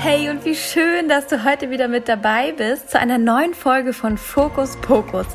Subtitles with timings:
[0.00, 3.92] Hey und wie schön, dass du heute wieder mit dabei bist zu einer neuen Folge
[3.92, 5.26] von Fokus Pokus.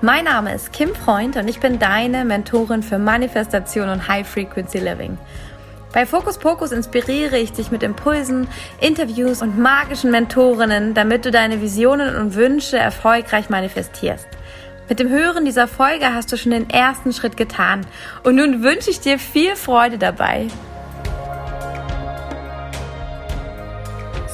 [0.00, 4.78] Mein Name ist Kim Freund und ich bin deine Mentorin für Manifestation und High Frequency
[4.78, 5.18] Living.
[5.92, 8.46] Bei Fokus Pokus inspiriere ich dich mit Impulsen,
[8.80, 14.28] Interviews und magischen Mentorinnen, damit du deine Visionen und Wünsche erfolgreich manifestierst.
[14.88, 17.84] Mit dem Hören dieser Folge hast du schon den ersten Schritt getan
[18.22, 20.46] und nun wünsche ich dir viel Freude dabei.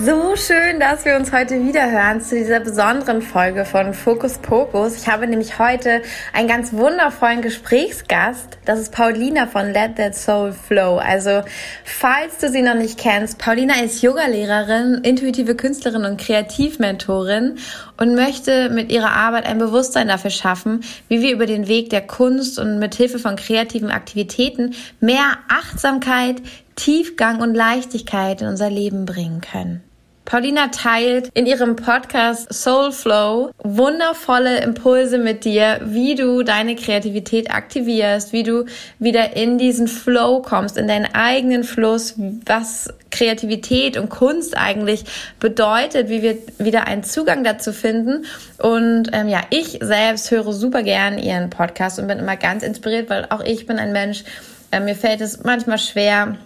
[0.00, 4.96] So schön, dass wir uns heute wieder hören zu dieser besonderen Folge von Focus Pocus.
[4.96, 6.02] Ich habe nämlich heute
[6.32, 8.58] einen ganz wundervollen Gesprächsgast.
[8.64, 10.98] Das ist Paulina von Let That Soul Flow.
[10.98, 11.42] Also,
[11.84, 17.58] falls du sie noch nicht kennst, Paulina ist Yogalehrerin, intuitive Künstlerin und Kreativmentorin
[17.96, 22.06] und möchte mit ihrer Arbeit ein Bewusstsein dafür schaffen, wie wir über den Weg der
[22.06, 26.36] Kunst und mit Hilfe von kreativen Aktivitäten mehr Achtsamkeit,
[26.76, 29.87] Tiefgang und Leichtigkeit in unser Leben bringen können.
[30.28, 37.50] Paulina teilt in ihrem Podcast Soul Flow wundervolle Impulse mit dir, wie du deine Kreativität
[37.50, 38.66] aktivierst, wie du
[38.98, 45.06] wieder in diesen Flow kommst, in deinen eigenen Fluss, was Kreativität und Kunst eigentlich
[45.40, 48.26] bedeutet, wie wir wieder einen Zugang dazu finden.
[48.58, 53.08] Und ähm, ja, ich selbst höre super gern ihren Podcast und bin immer ganz inspiriert,
[53.08, 54.24] weil auch ich bin ein Mensch,
[54.72, 56.36] äh, mir fällt es manchmal schwer,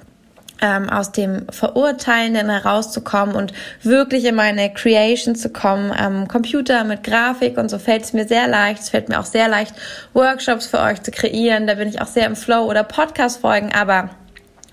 [0.63, 5.91] ähm, aus dem Verurteilenden herauszukommen und wirklich in meine Creation zu kommen.
[5.91, 8.81] Am Computer mit Grafik und so fällt es mir sehr leicht.
[8.81, 9.75] Es fällt mir auch sehr leicht,
[10.15, 11.67] Workshops für euch zu kreieren.
[11.67, 13.73] Da bin ich auch sehr im Flow oder Podcast-Folgen.
[13.75, 14.11] Aber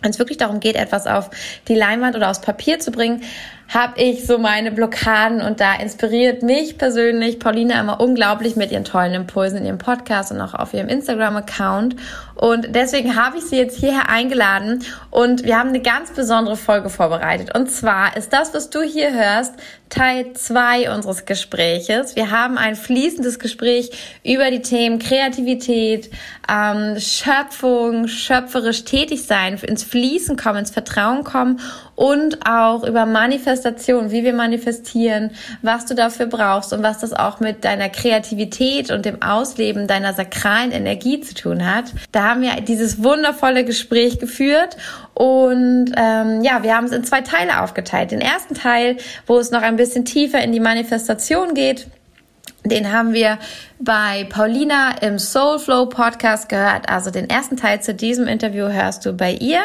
[0.02, 1.32] wenn es wirklich darum geht, etwas auf
[1.68, 3.24] die Leinwand oder aufs Papier zu bringen,
[3.70, 8.84] habe ich so meine Blockaden und da inspiriert mich persönlich Paulina immer unglaublich mit ihren
[8.84, 11.96] tollen Impulsen in ihrem Podcast und auch auf ihrem Instagram-Account.
[12.34, 16.90] Und deswegen habe ich sie jetzt hierher eingeladen und wir haben eine ganz besondere Folge
[16.90, 17.56] vorbereitet.
[17.56, 19.54] Und zwar ist das, was du hier hörst,
[19.90, 22.16] Teil zwei unseres Gespräches.
[22.16, 23.92] Wir haben ein fließendes Gespräch
[24.24, 26.12] über die Themen Kreativität,
[26.50, 31.60] ähm, Schöpfung, schöpferisch tätig sein, ins Fließen kommen, ins Vertrauen kommen
[31.96, 37.40] und auch über Manifestation, wie wir manifestieren, was du dafür brauchst und was das auch
[37.40, 41.86] mit deiner Kreativität und dem Ausleben deiner sakralen Energie zu tun hat.
[42.12, 44.78] Da haben wir dieses wundervolle Gespräch geführt
[45.20, 48.12] und ähm, ja, wir haben es in zwei Teile aufgeteilt.
[48.12, 48.96] Den ersten Teil,
[49.28, 51.88] wo es noch ein bisschen tiefer in die Manifestation geht,
[52.64, 53.38] den haben wir
[53.80, 56.88] bei Paulina im Soulflow Podcast gehört.
[56.88, 59.60] Also den ersten Teil zu diesem Interview hörst du bei ihr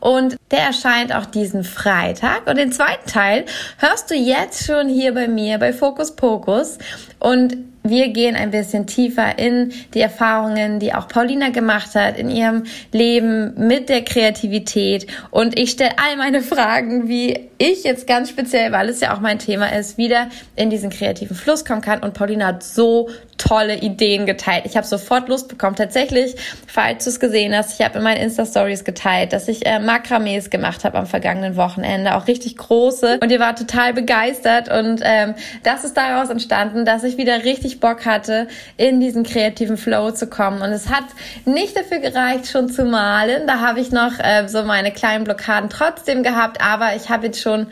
[0.00, 2.48] und der erscheint auch diesen Freitag.
[2.48, 3.44] Und den zweiten Teil
[3.78, 6.78] hörst du jetzt schon hier bei mir bei Focus Pocus.
[7.20, 7.56] Und
[7.88, 12.64] wir gehen ein bisschen tiefer in die Erfahrungen, die auch Paulina gemacht hat in ihrem
[12.92, 15.06] Leben mit der Kreativität.
[15.30, 19.20] Und ich stelle all meine Fragen, wie ich jetzt ganz speziell, weil es ja auch
[19.20, 22.00] mein Thema ist, wieder in diesen kreativen Fluss kommen kann.
[22.00, 24.64] Und Paulina hat so tolle Ideen geteilt.
[24.66, 25.76] Ich habe sofort Lust bekommen.
[25.76, 29.78] Tatsächlich, falls du es gesehen hast, ich habe in meinen Insta-Stories geteilt, dass ich äh,
[29.78, 33.18] Makramees gemacht habe am vergangenen Wochenende, auch richtig große.
[33.22, 34.68] Und ihr wart total begeistert.
[34.68, 39.76] Und ähm, das ist daraus entstanden, dass ich wieder richtig Bock hatte, in diesen kreativen
[39.76, 40.62] Flow zu kommen.
[40.62, 41.04] Und es hat
[41.44, 43.46] nicht dafür gereicht, schon zu malen.
[43.46, 46.60] Da habe ich noch äh, so meine kleinen Blockaden trotzdem gehabt.
[46.60, 47.66] Aber ich habe jetzt schon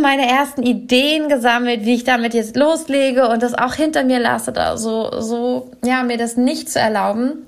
[0.00, 4.52] meine ersten Ideen gesammelt, wie ich damit jetzt loslege und das auch hinter mir lasse,
[4.52, 7.44] da so, so, ja, mir das nicht zu erlauben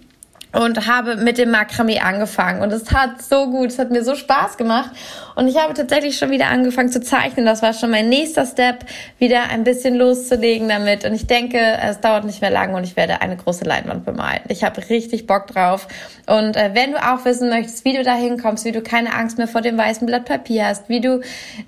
[0.53, 4.17] und habe mit dem Makramee angefangen und es tat so gut, es hat mir so
[4.17, 4.91] Spaß gemacht
[5.37, 7.47] und ich habe tatsächlich schon wieder angefangen zu zeichnen.
[7.47, 8.85] Das war schon mein nächster Step,
[9.19, 12.97] wieder ein bisschen loszulegen damit und ich denke, es dauert nicht mehr lange und ich
[12.97, 14.41] werde eine große Leinwand bemalen.
[14.49, 15.87] Ich habe richtig Bock drauf
[16.27, 19.39] und äh, wenn du auch wissen möchtest, wie du da hinkommst, wie du keine Angst
[19.39, 21.21] mehr vor dem weißen Blatt Papier hast, wie du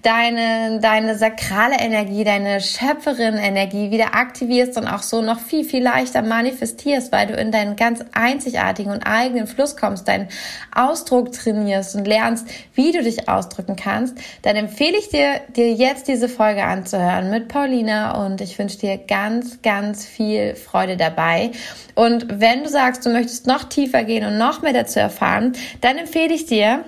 [0.03, 5.84] deine deine sakrale Energie, deine Schöpferin Energie wieder aktivierst und auch so noch viel viel
[5.84, 10.28] leichter manifestierst, weil du in deinen ganz einzigartigen einzigartigen und eigenen Fluss kommst, deinen
[10.75, 16.09] Ausdruck trainierst und lernst, wie du dich ausdrücken kannst, dann empfehle ich dir, dir jetzt
[16.09, 21.51] diese Folge anzuhören mit Paulina und ich wünsche dir ganz, ganz viel Freude dabei.
[21.95, 25.98] Und wenn du sagst, du möchtest noch tiefer gehen und noch mehr dazu erfahren, dann
[25.98, 26.84] empfehle ich dir,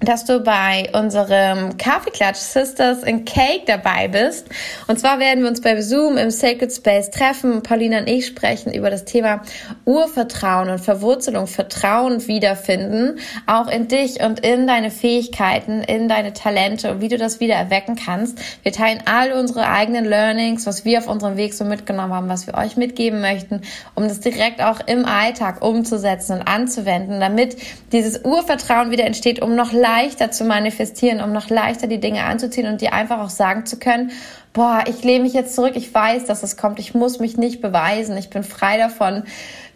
[0.00, 4.48] dass du bei unserem Kaffeeklatsch Sisters in Cake dabei bist.
[4.86, 7.62] Und zwar werden wir uns bei Zoom im Sacred Space treffen.
[7.62, 9.42] Paulina und ich sprechen über das Thema
[9.84, 16.92] Urvertrauen und Verwurzelung, Vertrauen wiederfinden, auch in dich und in deine Fähigkeiten, in deine Talente
[16.92, 18.38] und wie du das wieder erwecken kannst.
[18.62, 22.46] Wir teilen all unsere eigenen Learnings, was wir auf unserem Weg so mitgenommen haben, was
[22.46, 23.60] wir euch mitgeben möchten,
[23.94, 27.56] um das direkt auch im Alltag umzusetzen und anzuwenden, damit
[27.92, 32.68] dieses Urvertrauen wieder entsteht, um noch leichter zu manifestieren, um noch leichter die Dinge anzuziehen
[32.68, 34.12] und dir einfach auch sagen zu können,
[34.52, 37.60] boah, ich lehne mich jetzt zurück, ich weiß, dass es kommt, ich muss mich nicht
[37.60, 39.24] beweisen, ich bin frei davon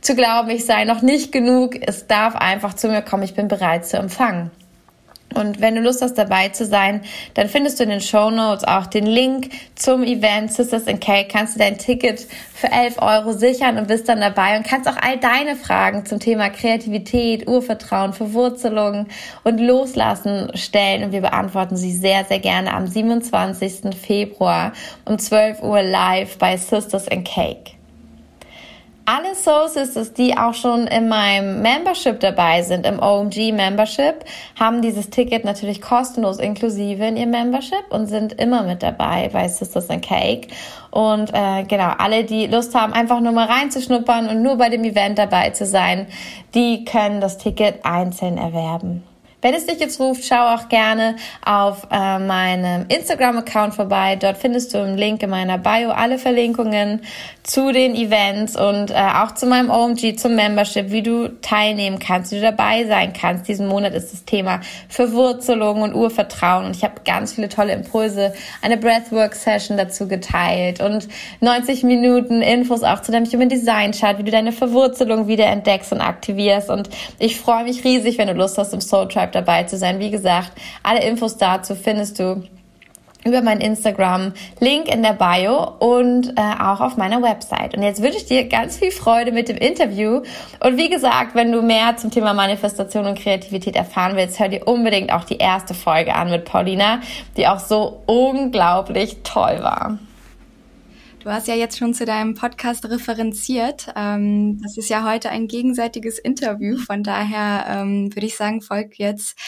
[0.00, 3.48] zu glauben, ich sei noch nicht genug, es darf einfach zu mir kommen, ich bin
[3.48, 4.50] bereit zu empfangen.
[5.34, 7.02] Und wenn du Lust hast, dabei zu sein,
[7.34, 11.28] dann findest du in den Show Notes auch den Link zum Event Sisters in Cake.
[11.30, 14.96] Kannst du dein Ticket für 11 Euro sichern und bist dann dabei und kannst auch
[14.96, 19.06] all deine Fragen zum Thema Kreativität, Urvertrauen, Verwurzelung
[19.42, 21.04] und Loslassen stellen.
[21.04, 23.94] Und wir beantworten sie sehr, sehr gerne am 27.
[23.94, 24.72] Februar
[25.04, 27.72] um 12 Uhr live bei Sisters in Cake.
[29.06, 34.24] Alle Soul Sisters, die auch schon in meinem Membership dabei sind, im OMG Membership,
[34.58, 39.46] haben dieses Ticket natürlich kostenlos inklusive in ihr Membership und sind immer mit dabei bei
[39.46, 40.48] Sisters and Cake.
[40.90, 44.84] Und äh, genau, alle, die Lust haben, einfach nur mal reinzuschnuppern und nur bei dem
[44.84, 46.06] Event dabei zu sein,
[46.54, 49.02] die können das Ticket einzeln erwerben.
[49.44, 54.16] Wenn es dich jetzt ruft, schau auch gerne auf äh, meinem Instagram-Account vorbei.
[54.16, 57.02] Dort findest du im Link in meiner Bio alle Verlinkungen
[57.42, 62.32] zu den Events und äh, auch zu meinem OMG, zum Membership, wie du teilnehmen kannst,
[62.32, 63.46] wie du dabei sein kannst.
[63.46, 68.32] Diesen Monat ist das Thema Verwurzelung und Urvertrauen und ich habe ganz viele tolle Impulse,
[68.62, 71.06] eine Breathwork-Session dazu geteilt und
[71.42, 75.92] 90 Minuten Infos auch zu deinem Human Design Chart, wie du deine Verwurzelung wieder entdeckst
[75.92, 76.88] und aktivierst und
[77.18, 79.98] ich freue mich riesig, wenn du Lust hast, im Soul Tribe dabei zu sein.
[79.98, 80.52] Wie gesagt,
[80.82, 82.42] alle Infos dazu findest du
[83.24, 87.74] über mein Instagram, Link in der Bio und äh, auch auf meiner Website.
[87.76, 90.22] Und jetzt wünsche ich dir ganz viel Freude mit dem Interview.
[90.60, 94.66] Und wie gesagt, wenn du mehr zum Thema Manifestation und Kreativität erfahren willst, hör dir
[94.66, 97.00] unbedingt auch die erste Folge an mit Paulina,
[97.36, 99.98] die auch so unglaublich toll war.
[101.24, 103.86] Du hast ja jetzt schon zu deinem Podcast referenziert.
[103.96, 106.76] Ähm, das ist ja heute ein gegenseitiges Interview.
[106.76, 109.38] Von daher ähm, würde ich sagen, folgt jetzt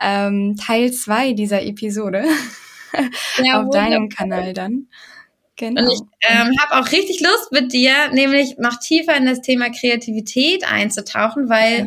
[0.00, 2.24] ähm, Teil zwei dieser Episode
[3.44, 4.88] ja, auf deinem Kanal dann.
[5.56, 5.82] Genau.
[5.82, 9.68] Und ich ähm, habe auch richtig Lust mit dir, nämlich noch tiefer in das Thema
[9.68, 11.86] Kreativität einzutauchen, weil ja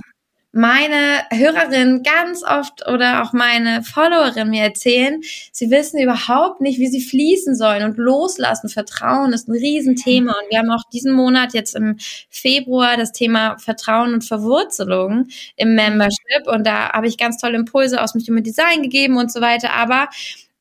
[0.56, 5.20] meine Hörerinnen ganz oft oder auch meine Followerinnen mir erzählen,
[5.52, 8.70] sie wissen überhaupt nicht, wie sie fließen sollen und loslassen.
[8.70, 10.32] Vertrauen ist ein Riesenthema.
[10.32, 11.98] Und wir haben auch diesen Monat jetzt im
[12.30, 16.46] Februar das Thema Vertrauen und Verwurzelung im Membership.
[16.46, 19.74] Und da habe ich ganz tolle Impulse aus dem Human Design gegeben und so weiter.
[19.74, 20.08] Aber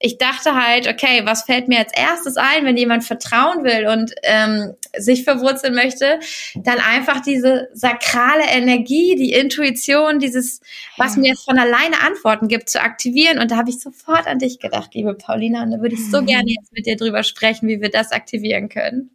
[0.02, 4.12] ich dachte halt, okay, was fällt mir als erstes ein, wenn jemand vertrauen will und
[4.24, 6.18] ähm, sich verwurzeln möchte,
[6.56, 10.60] dann einfach diese sakrale Energie, die Intuition, dieses,
[10.96, 13.38] was mir jetzt von alleine Antworten gibt, zu aktivieren.
[13.38, 16.20] Und da habe ich sofort an dich gedacht, liebe Paulina, und da würde ich so
[16.20, 16.26] mhm.
[16.26, 19.10] gerne jetzt mit dir drüber sprechen, wie wir das aktivieren können.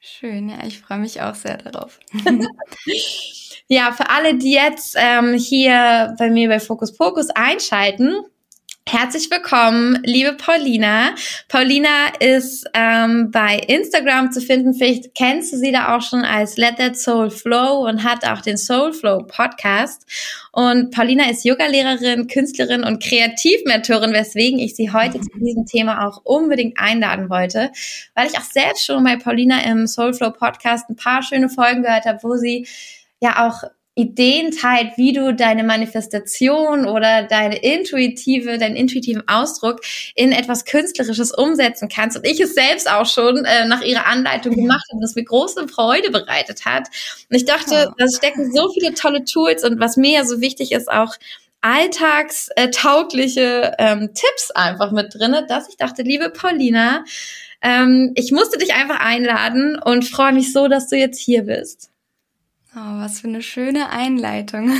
[0.00, 2.00] Schön, ja, ich freue mich auch sehr darauf.
[3.68, 8.24] ja, für alle, die jetzt ähm, hier bei mir bei Fokus Pokus einschalten,
[8.88, 11.14] Herzlich willkommen, liebe Paulina.
[11.48, 14.74] Paulina ist ähm, bei Instagram zu finden.
[14.74, 18.42] Vielleicht kennst du sie da auch schon als Let That Soul Flow und hat auch
[18.42, 20.04] den Soul Flow Podcast.
[20.50, 26.20] Und Paulina ist Yogalehrerin, Künstlerin und Kreativmentorin, weswegen ich sie heute zu diesem Thema auch
[26.24, 27.70] unbedingt einladen wollte,
[28.14, 31.82] weil ich auch selbst schon bei Paulina im Soul Flow Podcast ein paar schöne Folgen
[31.82, 32.66] gehört habe, wo sie
[33.20, 33.62] ja auch
[33.94, 39.82] Ideen teilt, wie du deine Manifestation oder deine intuitive, deinen intuitiven Ausdruck
[40.14, 42.16] in etwas Künstlerisches umsetzen kannst.
[42.16, 45.68] Und ich es selbst auch schon äh, nach ihrer Anleitung gemacht habe, was mir große
[45.68, 46.88] Freude bereitet hat.
[47.28, 47.94] Und ich dachte, ja.
[47.98, 51.14] da stecken so viele tolle Tools und was mir ja so wichtig ist, auch
[51.60, 57.04] alltagstaugliche ähm, Tipps einfach mit drinne, dass ich dachte, liebe Paulina,
[57.60, 61.91] ähm, ich musste dich einfach einladen und freue mich so, dass du jetzt hier bist.
[62.74, 64.70] Oh, was für eine schöne Einleitung.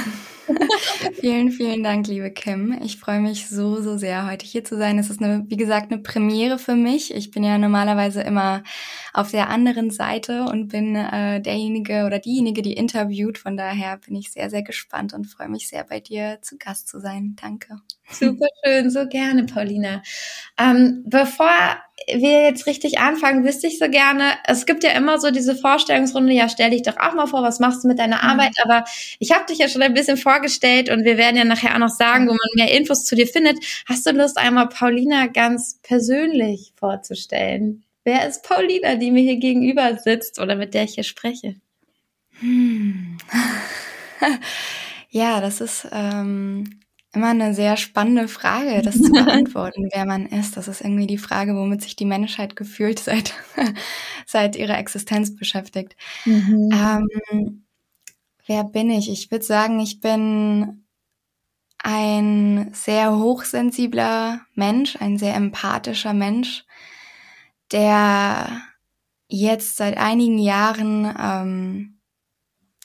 [1.21, 2.81] vielen, vielen Dank, liebe Kim.
[2.83, 4.99] Ich freue mich so, so sehr, heute hier zu sein.
[4.99, 7.15] Es ist eine, wie gesagt, eine Premiere für mich.
[7.15, 8.63] Ich bin ja normalerweise immer
[9.13, 13.37] auf der anderen Seite und bin äh, derjenige oder diejenige, die interviewt.
[13.37, 16.89] Von daher bin ich sehr, sehr gespannt und freue mich sehr, bei dir zu Gast
[16.89, 17.37] zu sein.
[17.39, 17.77] Danke.
[18.09, 20.03] Super schön, so gerne, Paulina.
[20.59, 21.51] Ähm, bevor
[22.07, 26.33] wir jetzt richtig anfangen, wüsste ich so gerne, es gibt ja immer so diese Vorstellungsrunde,
[26.33, 28.31] ja, stell dich doch auch mal vor, was machst du mit deiner mhm.
[28.31, 28.53] Arbeit?
[28.65, 28.85] Aber
[29.19, 31.89] ich habe dich ja schon ein bisschen vorgestellt und wir werden ja nachher auch noch
[31.89, 33.59] sagen, wo man mehr Infos zu dir findet.
[33.89, 37.85] Hast du Lust, einmal Paulina ganz persönlich vorzustellen?
[38.05, 41.57] Wer ist Paulina, die mir hier gegenüber sitzt oder mit der ich hier spreche?
[42.41, 43.17] Hm.
[45.11, 46.82] ja, das ist ähm,
[47.13, 50.57] immer eine sehr spannende Frage, das zu beantworten, wer man ist.
[50.57, 53.35] Das ist irgendwie die Frage, womit sich die Menschheit gefühlt seit,
[54.27, 55.97] seit ihrer Existenz beschäftigt.
[56.25, 56.71] Mhm.
[56.73, 57.65] Ähm,
[58.47, 59.11] wer bin ich?
[59.11, 60.85] Ich würde sagen, ich bin
[61.79, 66.65] ein sehr hochsensibler Mensch, ein sehr empathischer Mensch,
[67.73, 68.63] der
[69.29, 71.99] jetzt seit einigen Jahren ähm,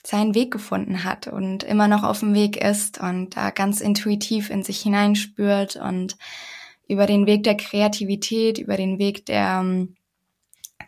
[0.08, 4.48] seinen Weg gefunden hat und immer noch auf dem Weg ist und da ganz intuitiv
[4.48, 6.16] in sich hineinspürt und
[6.88, 9.96] über den Weg der Kreativität, über den Weg der ähm,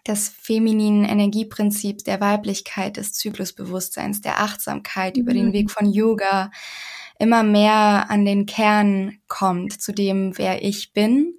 [0.07, 5.23] des femininen Energieprinzips, der Weiblichkeit, des Zyklusbewusstseins, der Achtsamkeit, mhm.
[5.23, 5.53] über den mhm.
[5.53, 6.51] Weg von Yoga
[7.19, 11.35] immer mehr an den Kern kommt, zu dem, wer ich bin,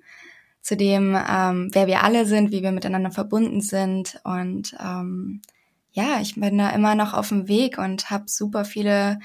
[0.61, 5.41] zu dem, ähm, wer wir alle sind, wie wir miteinander verbunden sind und ähm,
[5.93, 9.19] ja, ich bin da immer noch auf dem Weg und habe super viele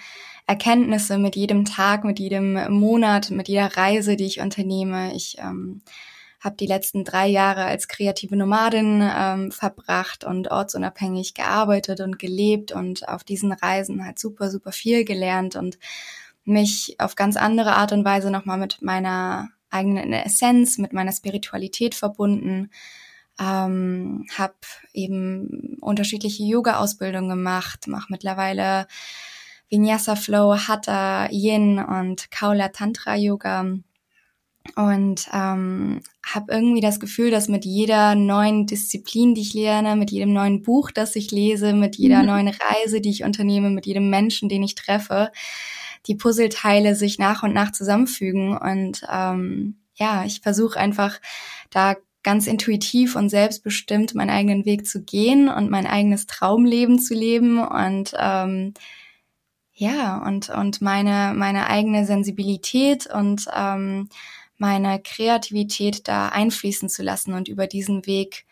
[0.46, 5.14] Erkenntnisse mit jedem Tag, mit jedem Monat, mit jeder Reise, die ich unternehme.
[5.14, 5.82] Ich ähm,
[6.40, 12.72] habe die letzten drei Jahre als kreative Nomadin ähm, verbracht und ortsunabhängig gearbeitet und gelebt
[12.72, 15.78] und auf diesen Reisen halt super, super viel gelernt und
[16.44, 21.94] mich auf ganz andere Art und Weise nochmal mit meiner eigenen Essenz, mit meiner Spiritualität
[21.94, 22.70] verbunden
[23.38, 24.54] ähm, habe
[24.92, 28.86] eben unterschiedliche Yoga-Ausbildungen gemacht, mache mittlerweile
[29.68, 33.66] Vinyasa Flow, Hatha, Yin und Kaula Tantra Yoga
[34.74, 40.10] und ähm, habe irgendwie das Gefühl, dass mit jeder neuen Disziplin, die ich lerne, mit
[40.10, 42.26] jedem neuen Buch, das ich lese, mit jeder mhm.
[42.26, 45.30] neuen Reise, die ich unternehme, mit jedem Menschen, den ich treffe,
[46.06, 51.20] die Puzzleteile sich nach und nach zusammenfügen und ähm, ja, ich versuche einfach
[51.70, 57.14] da ganz intuitiv und selbstbestimmt meinen eigenen Weg zu gehen und mein eigenes Traumleben zu
[57.14, 58.74] leben und ähm,
[59.72, 64.08] ja und und meine meine eigene Sensibilität und ähm,
[64.58, 68.44] meine Kreativität da einfließen zu lassen und über diesen Weg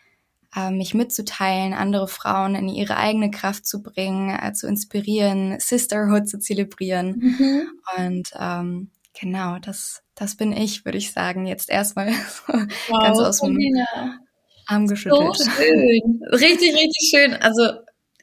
[0.55, 6.29] äh, mich mitzuteilen, andere Frauen in ihre eigene Kraft zu bringen, äh, zu inspirieren, Sisterhood
[6.29, 7.67] zu zelebrieren mhm.
[7.97, 8.89] und ähm,
[9.19, 11.45] Genau, das, das bin ich, würde ich sagen.
[11.45, 12.07] Jetzt erstmal
[12.47, 13.57] wow, ganz aus dem
[14.67, 15.37] Arm geschüttelt.
[15.37, 16.21] So schön.
[16.31, 17.33] Richtig, richtig schön.
[17.35, 17.74] Also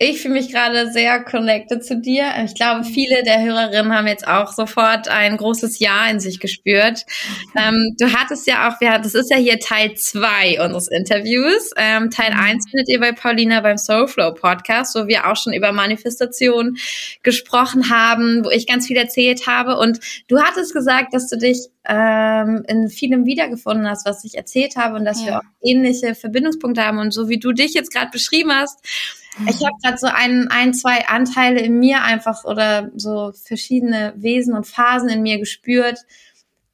[0.03, 2.25] ich fühle mich gerade sehr connected zu dir.
[2.45, 7.07] Ich glaube, viele der Hörerinnen haben jetzt auch sofort ein großes Ja in sich gespürt.
[7.57, 11.71] Ähm, du hattest ja auch, ja, das ist ja hier Teil zwei unseres Interviews.
[11.77, 12.41] Ähm, Teil mhm.
[12.41, 16.77] eins findet ihr bei Paulina beim Soulflow Podcast, wo wir auch schon über Manifestation
[17.23, 19.77] gesprochen haben, wo ich ganz viel erzählt habe.
[19.77, 24.77] Und du hattest gesagt, dass du dich ähm, in vielem wiedergefunden hast, was ich erzählt
[24.77, 25.27] habe und dass ja.
[25.27, 26.99] wir auch ähnliche Verbindungspunkte haben.
[26.99, 28.79] Und so wie du dich jetzt gerade beschrieben hast,
[29.49, 34.55] ich habe gerade so ein, ein, zwei Anteile in mir einfach oder so verschiedene Wesen
[34.55, 36.01] und Phasen in mir gespürt,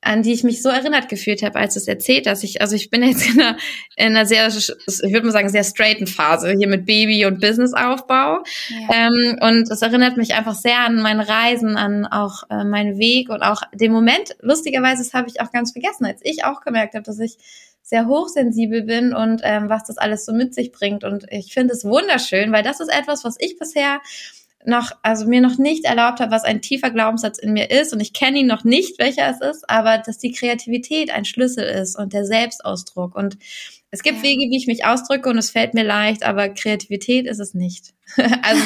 [0.00, 2.44] an die ich mich so erinnert gefühlt habe, als es erzählt hast.
[2.44, 3.56] Ich, also ich bin jetzt in einer,
[3.96, 8.42] in einer sehr, ich würde mal sagen, sehr straighten Phase hier mit Baby und Businessaufbau.
[8.68, 9.08] Ja.
[9.08, 13.28] Ähm, und es erinnert mich einfach sehr an meine Reisen, an auch äh, meinen Weg
[13.28, 14.36] und auch den Moment.
[14.40, 17.36] Lustigerweise, das habe ich auch ganz vergessen, als ich auch gemerkt habe, dass ich
[17.82, 21.04] sehr hochsensibel bin und ähm, was das alles so mit sich bringt.
[21.04, 24.00] Und ich finde es wunderschön, weil das ist etwas, was ich bisher
[24.64, 27.92] noch, also mir noch nicht erlaubt habe, was ein tiefer Glaubenssatz in mir ist.
[27.92, 31.64] Und ich kenne ihn noch nicht, welcher es ist, aber dass die Kreativität ein Schlüssel
[31.64, 33.14] ist und der Selbstausdruck.
[33.14, 33.38] Und
[33.90, 34.22] es gibt ja.
[34.24, 37.94] Wege, wie ich mich ausdrücke und es fällt mir leicht, aber Kreativität ist es nicht.
[38.16, 38.62] also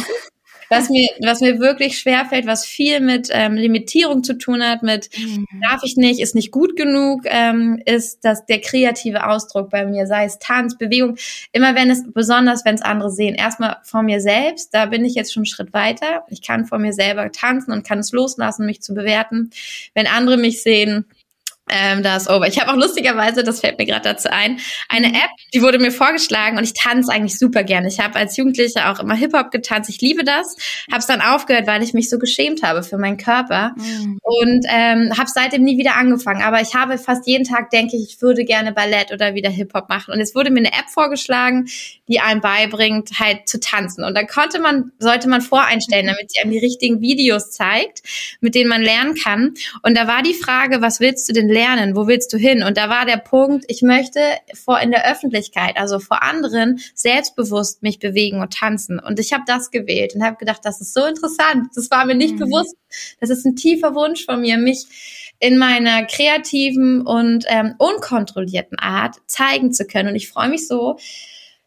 [0.73, 5.11] was mir, was mir wirklich schwerfällt, was viel mit ähm, Limitierung zu tun hat, mit
[5.17, 5.47] mhm.
[5.63, 10.07] darf ich nicht, ist nicht gut genug, ähm, ist dass der kreative Ausdruck bei mir,
[10.07, 11.17] sei es Tanz, Bewegung,
[11.53, 13.35] immer wenn es, besonders wenn es andere sehen.
[13.35, 16.25] Erstmal vor mir selbst, da bin ich jetzt schon einen Schritt weiter.
[16.29, 19.51] Ich kann vor mir selber tanzen und kann es loslassen, mich zu bewerten.
[19.95, 21.07] Wenn andere mich sehen,
[21.71, 22.47] ähm, das over.
[22.49, 25.15] Ich habe auch lustigerweise, das fällt mir gerade dazu ein, eine mhm.
[25.15, 27.89] App, die wurde mir vorgeschlagen und ich tanze eigentlich super gerne.
[27.89, 29.89] Ich habe als Jugendliche auch immer Hip-Hop getanzt.
[29.89, 30.57] Ich liebe das.
[30.91, 34.19] Habe es dann aufgehört, weil ich mich so geschämt habe für meinen Körper mhm.
[34.23, 36.43] und ähm, habe seitdem nie wieder angefangen.
[36.43, 39.89] Aber ich habe fast jeden Tag denke ich, ich würde gerne Ballett oder wieder Hip-Hop
[39.89, 40.13] machen.
[40.13, 41.69] Und jetzt wurde mir eine App vorgeschlagen,
[42.09, 44.05] die einem beibringt, halt zu tanzen.
[44.05, 48.03] Und dann konnte man, sollte man voreinstellen, damit sie einem die richtigen Videos zeigt,
[48.41, 49.55] mit denen man lernen kann.
[49.83, 51.95] Und da war die Frage, was willst du denn lernen?
[51.95, 52.63] Wo willst du hin?
[52.63, 54.21] Und da war der Punkt, ich möchte
[54.55, 58.99] vor in der Öffentlichkeit, also vor anderen, selbstbewusst mich bewegen und tanzen.
[58.99, 61.69] Und ich habe das gewählt und habe gedacht, das ist so interessant.
[61.75, 62.41] Das war mir nicht mhm.
[62.41, 62.75] bewusst.
[63.21, 64.87] Das ist ein tiefer Wunsch von mir, mich
[65.39, 70.11] in meiner kreativen und ähm, unkontrollierten Art zeigen zu können.
[70.11, 70.99] Und ich freue mich so,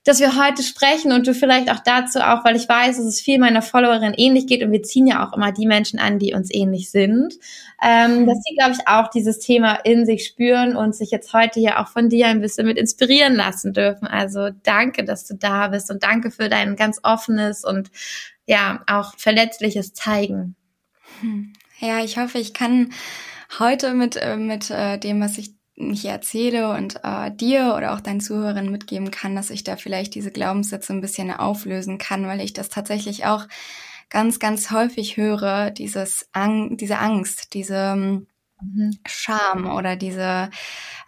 [0.06, 3.20] dass wir heute sprechen und du vielleicht auch dazu auch, weil ich weiß, dass es
[3.20, 6.34] viel meiner Followerinnen ähnlich geht und wir ziehen ja auch immer die Menschen an, die
[6.34, 7.34] uns ähnlich sind,
[7.84, 8.28] ähm, mhm.
[8.28, 11.80] dass sie, glaube ich, auch dieses Thema in sich spüren und sich jetzt heute hier
[11.80, 14.08] auch von dir ein bisschen mit inspirieren lassen dürfen.
[14.08, 17.90] Also danke, dass du da bist und danke für dein ganz offenes und
[18.46, 20.56] ja, auch verletzliches Zeigen.
[21.22, 21.54] Hm.
[21.80, 22.92] Ja, ich hoffe, ich kann
[23.58, 28.00] heute mit, äh, mit äh, dem, was ich mich erzähle und äh, dir oder auch
[28.00, 32.41] deinen Zuhörern mitgeben kann, dass ich da vielleicht diese Glaubenssätze ein bisschen auflösen kann, weil
[32.41, 33.48] ich das tatsächlich auch
[34.10, 38.98] ganz, ganz häufig höre, dieses Ang diese Angst, diese mhm.
[39.05, 40.50] Scham oder diese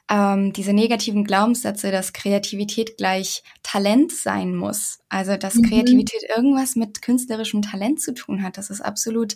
[0.09, 4.99] ähm, diese negativen Glaubenssätze, dass Kreativität gleich Talent sein muss.
[5.09, 5.63] Also dass mhm.
[5.63, 8.57] Kreativität irgendwas mit künstlerischem Talent zu tun hat.
[8.57, 9.35] Das ist absolut,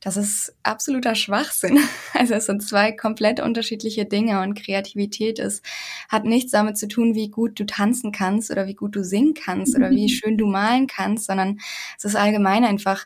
[0.00, 1.78] das ist absoluter Schwachsinn.
[2.16, 5.64] Also es sind zwei komplett unterschiedliche Dinge und Kreativität ist,
[6.08, 9.34] hat nichts damit zu tun, wie gut du tanzen kannst oder wie gut du singen
[9.34, 11.58] kannst oder wie schön du malen kannst, sondern
[11.98, 13.04] es ist allgemein einfach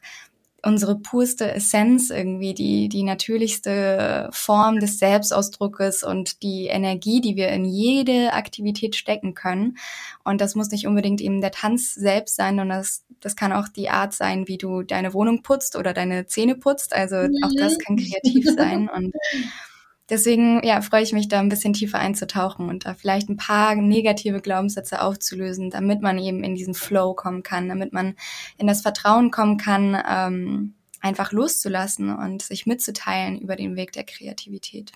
[0.63, 7.49] unsere purste Essenz irgendwie, die, die natürlichste Form des Selbstausdruckes und die Energie, die wir
[7.49, 9.79] in jede Aktivität stecken können.
[10.25, 13.69] Und das muss nicht unbedingt eben der Tanz selbst sein, sondern das, das kann auch
[13.69, 16.93] die Art sein, wie du deine Wohnung putzt oder deine Zähne putzt.
[16.93, 18.89] Also auch das kann kreativ sein.
[18.89, 19.15] Und
[20.11, 23.75] deswegen ja, freue ich mich da ein bisschen tiefer einzutauchen und da vielleicht ein paar
[23.75, 28.15] negative Glaubenssätze aufzulösen, damit man eben in diesen Flow kommen kann, damit man
[28.57, 34.05] in das Vertrauen kommen kann, ähm, einfach loszulassen und sich mitzuteilen über den Weg der
[34.05, 34.93] Kreativität.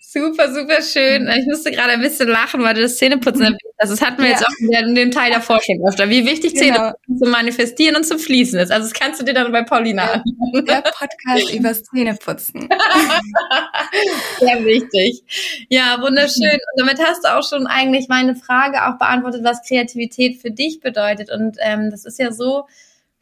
[0.00, 1.28] Super, super schön.
[1.28, 3.90] Ich musste gerade ein bisschen lachen, weil du das Zähneputzen erwähnt hast.
[3.90, 4.36] Das hatten wir ja.
[4.36, 6.08] jetzt auch in dem Teil davor schon öfter.
[6.08, 6.76] Wie wichtig genau.
[6.76, 8.70] Zähneputzen zu manifestieren und zu fließen ist.
[8.70, 10.64] Also das kannst du dir dann bei Paulina anhören.
[10.66, 12.68] Der Podcast übers Zähneputzen.
[14.38, 15.22] Sehr wichtig.
[15.68, 16.52] Ja, wunderschön.
[16.52, 20.80] Und damit hast du auch schon eigentlich meine Frage auch beantwortet, was Kreativität für dich
[20.80, 21.30] bedeutet.
[21.30, 22.66] Und ähm, das ist ja so,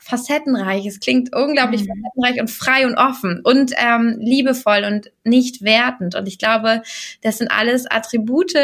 [0.04, 0.86] facettenreich.
[0.86, 1.88] Es klingt unglaublich mhm.
[1.88, 6.14] facettenreich und frei und offen und ähm, liebevoll und nicht wertend.
[6.14, 6.82] Und ich glaube,
[7.22, 8.54] das sind alles Attribute,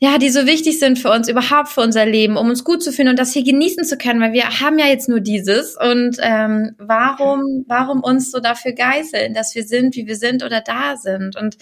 [0.00, 2.92] ja, die so wichtig sind für uns, überhaupt für unser Leben, um uns gut zu
[2.92, 5.76] fühlen und das hier genießen zu können, weil wir haben ja jetzt nur dieses.
[5.76, 10.60] Und ähm, warum, warum uns so dafür geißeln, dass wir sind, wie wir sind oder
[10.60, 11.36] da sind?
[11.36, 11.56] Und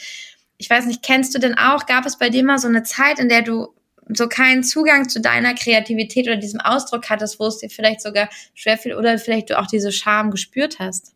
[0.59, 3.19] ich weiß nicht, kennst du denn auch, gab es bei dir mal so eine Zeit,
[3.19, 3.69] in der du
[4.09, 8.29] so keinen Zugang zu deiner Kreativität oder diesem Ausdruck hattest, wo es dir vielleicht sogar
[8.55, 11.15] schwerfiel oder vielleicht du auch diese Scham gespürt hast?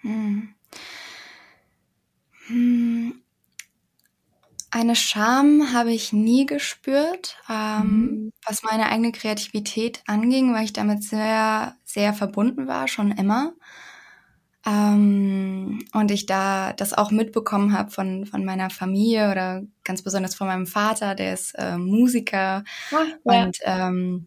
[0.00, 0.54] Hm.
[2.46, 3.22] Hm.
[4.70, 8.32] Eine Scham habe ich nie gespürt, ähm, mhm.
[8.44, 13.54] was meine eigene Kreativität anging, weil ich damit sehr, sehr verbunden war, schon immer.
[14.66, 20.34] Ähm, und ich da das auch mitbekommen habe von, von meiner Familie oder ganz besonders
[20.34, 22.64] von meinem Vater, der ist äh, Musiker.
[22.92, 23.44] Ach, ja.
[23.44, 24.26] Und ähm,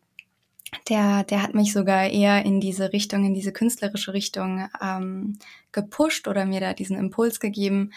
[0.88, 5.40] der, der hat mich sogar eher in diese Richtung, in diese künstlerische Richtung ähm,
[5.72, 7.92] gepusht oder mir da diesen Impuls gegeben.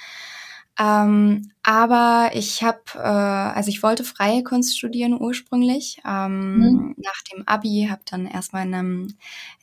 [0.79, 6.01] Ähm, aber ich habe, äh, also ich wollte freie Kunst studieren ursprünglich.
[6.07, 6.95] Ähm, mhm.
[6.97, 9.15] Nach dem Abi habe dann erstmal in einem,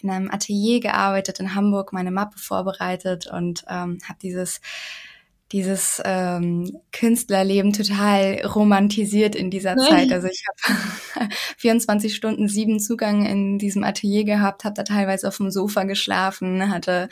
[0.02, 4.62] in einem Atelier gearbeitet in Hamburg, meine Mappe vorbereitet und ähm, habe dieses
[5.52, 9.80] dieses ähm, Künstlerleben total romantisiert in dieser mhm.
[9.80, 10.12] Zeit.
[10.12, 15.38] Also ich habe 24 Stunden sieben Zugang in diesem Atelier gehabt, habe da teilweise auf
[15.38, 17.10] dem Sofa geschlafen, hatte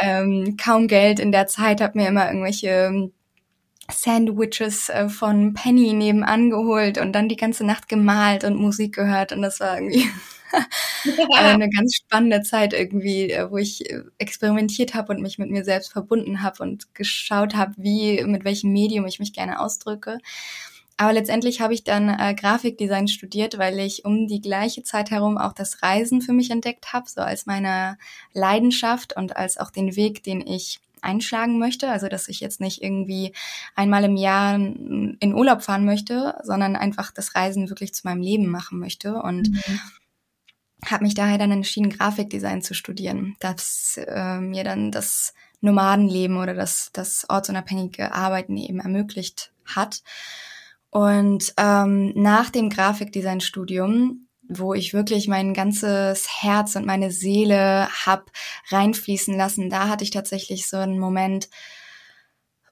[0.00, 3.10] ähm, kaum Geld in der Zeit, habe mir immer irgendwelche
[3.90, 9.32] Sandwiches äh, von Penny nebenan geholt und dann die ganze Nacht gemalt und Musik gehört
[9.32, 10.08] und das war irgendwie
[11.36, 15.64] eine ganz spannende Zeit irgendwie, äh, wo ich äh, experimentiert habe und mich mit mir
[15.64, 20.18] selbst verbunden habe und geschaut habe, wie mit welchem Medium ich mich gerne ausdrücke.
[20.98, 25.36] Aber letztendlich habe ich dann äh, Grafikdesign studiert, weil ich um die gleiche Zeit herum
[25.36, 27.98] auch das Reisen für mich entdeckt habe, so als meine
[28.32, 31.88] Leidenschaft und als auch den Weg, den ich einschlagen möchte.
[31.88, 33.32] Also dass ich jetzt nicht irgendwie
[33.74, 38.48] einmal im Jahr in Urlaub fahren möchte, sondern einfach das Reisen wirklich zu meinem Leben
[38.48, 39.14] machen möchte.
[39.14, 39.80] Und mhm.
[40.84, 46.54] habe mich daher dann entschieden, Grafikdesign zu studieren, das äh, mir dann das Nomadenleben oder
[46.54, 50.02] das, das ortsunabhängige Arbeiten eben ermöglicht hat.
[50.90, 58.30] Und ähm, nach dem Grafikdesign-Studium wo ich wirklich mein ganzes Herz und meine Seele hab
[58.70, 61.48] reinfließen lassen, da hatte ich tatsächlich so einen Moment,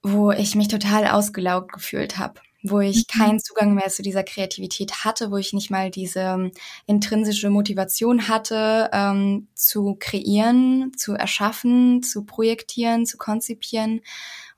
[0.02, 3.18] wo ich mich total ausgelaugt gefühlt habe, wo ich mhm.
[3.18, 6.52] keinen Zugang mehr zu dieser Kreativität hatte, wo ich nicht mal diese ähm,
[6.86, 14.00] intrinsische Motivation hatte, ähm, zu kreieren, zu erschaffen, zu projektieren, zu konzipieren.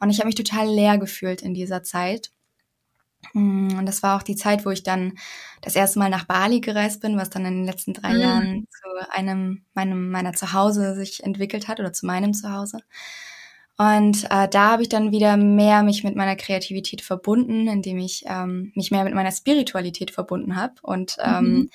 [0.01, 2.33] Und ich habe mich total leer gefühlt in dieser Zeit.
[3.33, 5.15] Mm, und das war auch die Zeit, wo ich dann
[5.61, 8.21] das erste Mal nach Bali gereist bin, was dann in den letzten drei mhm.
[8.21, 12.79] Jahren zu einem meinem, meiner Zuhause sich entwickelt hat oder zu meinem Zuhause.
[13.79, 18.25] Und äh, da habe ich dann wieder mehr mich mit meiner Kreativität verbunden, indem ich
[18.27, 21.69] ähm, mich mehr mit meiner Spiritualität verbunden habe und ähm,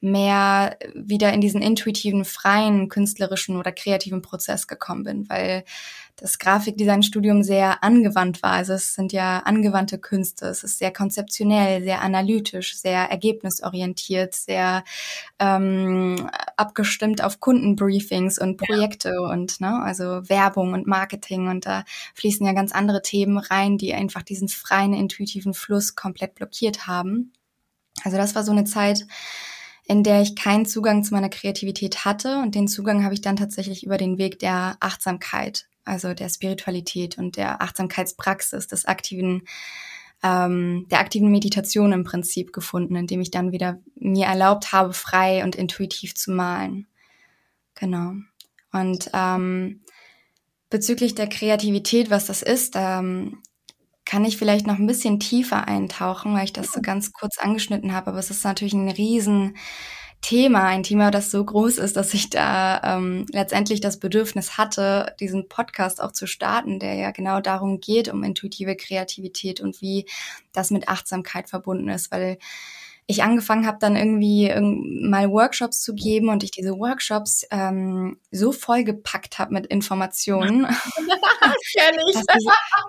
[0.00, 0.10] mhm.
[0.12, 5.64] mehr wieder in diesen intuitiven, freien, künstlerischen oder kreativen Prozess gekommen bin, weil
[6.16, 8.52] das Grafikdesign-Studium sehr angewandt war.
[8.52, 10.46] Also es sind ja angewandte Künste.
[10.46, 14.84] Es ist sehr konzeptionell, sehr analytisch, sehr ergebnisorientiert, sehr
[15.38, 19.32] ähm, abgestimmt auf Kundenbriefings und Projekte ja.
[19.32, 21.48] und ne, also Werbung und Marketing.
[21.48, 26.34] Und da fließen ja ganz andere Themen rein, die einfach diesen freien, intuitiven Fluss komplett
[26.34, 27.32] blockiert haben.
[28.04, 29.06] Also das war so eine Zeit,
[29.84, 32.38] in der ich keinen Zugang zu meiner Kreativität hatte.
[32.38, 37.18] Und den Zugang habe ich dann tatsächlich über den Weg der Achtsamkeit, also der Spiritualität
[37.18, 39.42] und der Achtsamkeitspraxis, des aktiven,
[40.22, 45.44] ähm, der aktiven Meditation im Prinzip gefunden, indem ich dann wieder mir erlaubt habe, frei
[45.44, 46.86] und intuitiv zu malen.
[47.74, 48.14] Genau.
[48.72, 49.82] Und ähm,
[50.70, 53.42] bezüglich der Kreativität, was das ist, ähm,
[54.04, 57.92] kann ich vielleicht noch ein bisschen tiefer eintauchen, weil ich das so ganz kurz angeschnitten
[57.92, 58.08] habe.
[58.08, 59.56] Aber es ist natürlich ein riesen
[60.22, 65.14] Thema, ein Thema, das so groß ist, dass ich da ähm, letztendlich das Bedürfnis hatte,
[65.18, 70.06] diesen Podcast auch zu starten, der ja genau darum geht, um intuitive Kreativität und wie
[70.52, 72.38] das mit Achtsamkeit verbunden ist, weil
[73.12, 74.52] ich angefangen habe, dann irgendwie
[75.08, 80.66] mal Workshops zu geben und ich diese Workshops ähm, so vollgepackt habe mit Informationen.
[81.74, 82.16] Ich.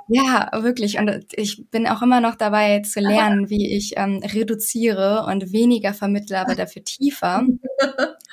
[0.09, 0.97] Ja, wirklich.
[0.97, 5.93] Und ich bin auch immer noch dabei zu lernen, wie ich ähm, reduziere und weniger
[5.93, 7.45] vermittle, aber dafür tiefer.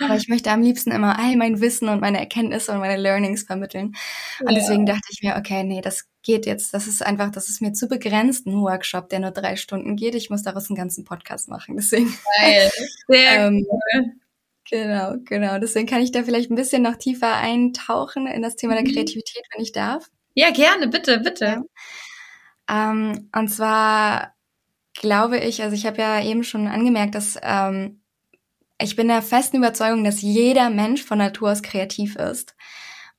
[0.01, 3.45] aber ich möchte am liebsten immer all mein Wissen und meine Erkenntnisse und meine Learnings
[3.45, 3.95] vermitteln.
[4.41, 4.55] Und ja.
[4.55, 6.75] deswegen dachte ich mir, okay, nee, das geht jetzt.
[6.75, 10.15] Das ist einfach, das ist mir zu begrenzt, ein Workshop, der nur drei Stunden geht.
[10.15, 11.77] Ich muss daraus einen ganzen Podcast machen.
[11.77, 12.15] Deswegen.
[12.41, 12.71] Geil.
[13.09, 14.05] Sehr ähm, cool.
[14.71, 15.59] Genau, genau.
[15.59, 18.93] Deswegen kann ich da vielleicht ein bisschen noch tiefer eintauchen in das Thema der mhm.
[18.93, 20.07] Kreativität, wenn ich darf.
[20.35, 21.65] Ja, gerne, bitte, bitte.
[22.69, 22.93] Ja.
[22.93, 24.35] Ähm, und zwar
[24.95, 28.01] glaube ich, also ich habe ja eben schon angemerkt, dass ähm,
[28.81, 32.55] ich bin der festen Überzeugung, dass jeder Mensch von Natur aus kreativ ist.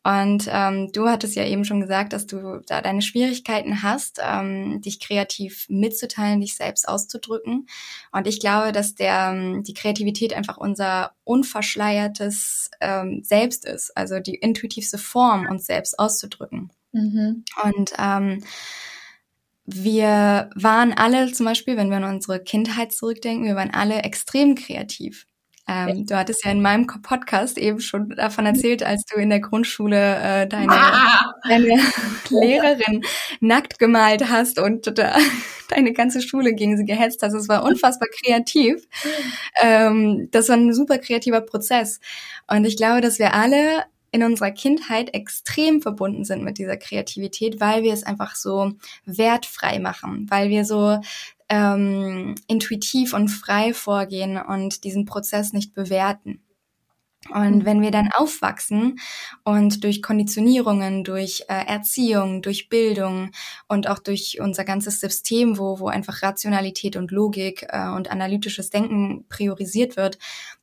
[0.03, 4.81] Und ähm, du hattest ja eben schon gesagt, dass du da deine Schwierigkeiten hast, ähm,
[4.81, 7.67] dich kreativ mitzuteilen, dich selbst auszudrücken.
[8.11, 14.19] Und ich glaube, dass der ähm, die Kreativität einfach unser unverschleiertes ähm, Selbst ist, also
[14.19, 16.71] die intuitivste Form, uns selbst auszudrücken.
[16.93, 17.43] Mhm.
[17.63, 18.43] Und ähm,
[19.65, 24.55] wir waren alle zum Beispiel, wenn wir an unsere Kindheit zurückdenken, wir waren alle extrem
[24.55, 25.27] kreativ.
[25.67, 29.39] Ähm, du hattest ja in meinem Podcast eben schon davon erzählt, als du in der
[29.39, 31.33] Grundschule äh, deine, ah!
[31.47, 31.79] deine
[32.29, 33.01] Lehrerin
[33.39, 35.11] nackt gemalt hast und äh,
[35.69, 37.33] deine ganze Schule gegen sie gehetzt hast.
[37.33, 38.87] Es war unfassbar kreativ.
[39.61, 41.99] Ähm, das war ein super kreativer Prozess.
[42.47, 47.61] Und ich glaube, dass wir alle in unserer Kindheit extrem verbunden sind mit dieser Kreativität,
[47.61, 48.73] weil wir es einfach so
[49.05, 50.99] wertfrei machen, weil wir so
[51.51, 56.39] ähm, intuitiv und frei vorgehen und diesen Prozess nicht bewerten.
[57.29, 57.65] Und mhm.
[57.65, 58.99] wenn wir dann aufwachsen
[59.43, 63.29] und durch Konditionierungen, durch äh, Erziehung, durch Bildung
[63.67, 68.71] und auch durch unser ganzes System, wo, wo einfach Rationalität und Logik äh, und analytisches
[68.71, 70.17] Denken priorisiert wird,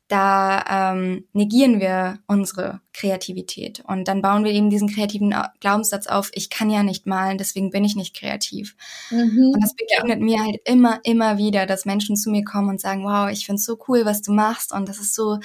[0.09, 6.31] da ähm, negieren wir unsere Kreativität und dann bauen wir eben diesen kreativen Glaubenssatz auf,
[6.33, 8.75] ich kann ja nicht malen, deswegen bin ich nicht kreativ.
[9.11, 9.53] Mhm.
[9.55, 10.25] Und das begegnet ja.
[10.25, 13.66] mir halt immer, immer wieder, dass Menschen zu mir kommen und sagen, wow, ich find's
[13.66, 15.40] so cool, was du machst und das ist so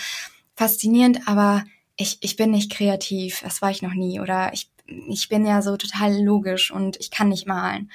[0.56, 1.64] faszinierend, aber
[1.96, 4.72] ich, ich bin nicht kreativ, das war ich noch nie oder ich,
[5.08, 7.92] ich bin ja so total logisch und ich kann nicht malen.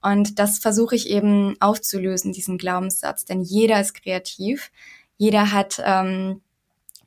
[0.00, 4.70] Und das versuche ich eben aufzulösen, diesen Glaubenssatz, denn jeder ist kreativ
[5.22, 6.40] jeder hat ähm,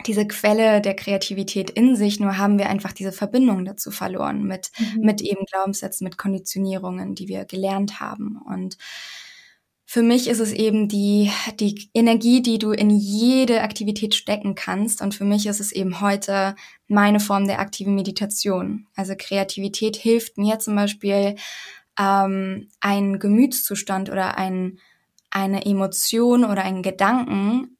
[0.06, 4.72] diese Quelle der Kreativität in sich, nur haben wir einfach diese Verbindung dazu verloren mit,
[4.80, 5.02] mhm.
[5.02, 8.38] mit eben Glaubenssätzen, mit Konditionierungen, die wir gelernt haben.
[8.38, 8.78] Und
[9.86, 15.02] für mich ist es eben die, die Energie, die du in jede Aktivität stecken kannst.
[15.02, 16.56] Und für mich ist es eben heute
[16.88, 18.88] meine Form der aktiven Meditation.
[18.96, 21.36] Also Kreativität hilft mir zum Beispiel,
[22.00, 24.80] ähm, einen Gemütszustand oder ein,
[25.30, 27.76] eine Emotion oder einen Gedanken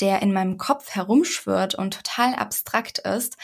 [0.00, 3.36] der in meinem Kopf herumschwirrt und total abstrakt ist,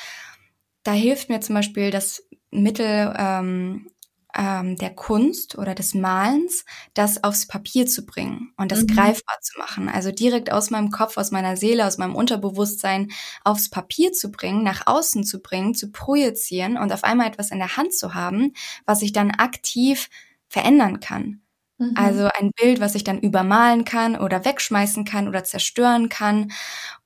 [0.82, 3.90] da hilft mir zum Beispiel das Mittel ähm,
[4.36, 8.88] ähm, der Kunst oder des Malens, das aufs Papier zu bringen und das mhm.
[8.88, 9.88] greifbar zu machen.
[9.88, 13.10] Also direkt aus meinem Kopf, aus meiner Seele, aus meinem Unterbewusstsein
[13.44, 17.58] aufs Papier zu bringen, nach außen zu bringen, zu projizieren und auf einmal etwas in
[17.58, 18.52] der Hand zu haben,
[18.86, 20.08] was ich dann aktiv
[20.48, 21.42] verändern kann.
[21.78, 21.94] Mhm.
[21.96, 26.52] Also ein Bild, was ich dann übermalen kann oder wegschmeißen kann oder zerstören kann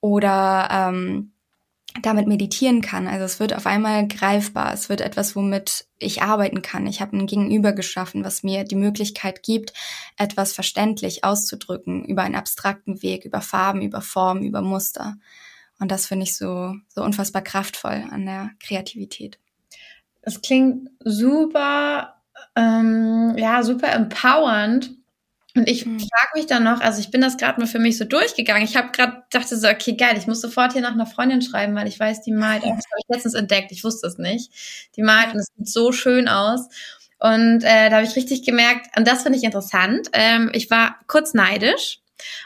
[0.01, 1.33] oder ähm,
[2.03, 3.07] damit meditieren kann.
[3.09, 6.87] Also es wird auf einmal greifbar, es wird etwas, womit ich arbeiten kann.
[6.87, 9.73] Ich habe ein Gegenüber geschaffen, was mir die Möglichkeit gibt,
[10.17, 15.17] etwas verständlich auszudrücken über einen abstrakten Weg, über Farben, über Formen, über Muster.
[15.81, 19.39] Und das finde ich so, so unfassbar kraftvoll an der Kreativität.
[20.23, 22.21] Das klingt super,
[22.57, 24.98] ähm, ja, super empowernd.
[25.59, 25.99] Und ich mhm.
[25.99, 28.63] frage mich dann noch, also ich bin das gerade mal für mich so durchgegangen.
[28.63, 31.75] Ich habe gerade dachte so, okay, geil, ich muss sofort hier nach einer Freundin schreiben,
[31.75, 32.63] weil ich weiß, die malt.
[32.63, 34.53] Das habe ich letztens entdeckt, ich wusste es nicht.
[34.95, 36.69] Die malt und es sieht so schön aus.
[37.19, 40.09] Und äh, da habe ich richtig gemerkt, und das finde ich interessant.
[40.13, 41.99] Ähm, ich war kurz neidisch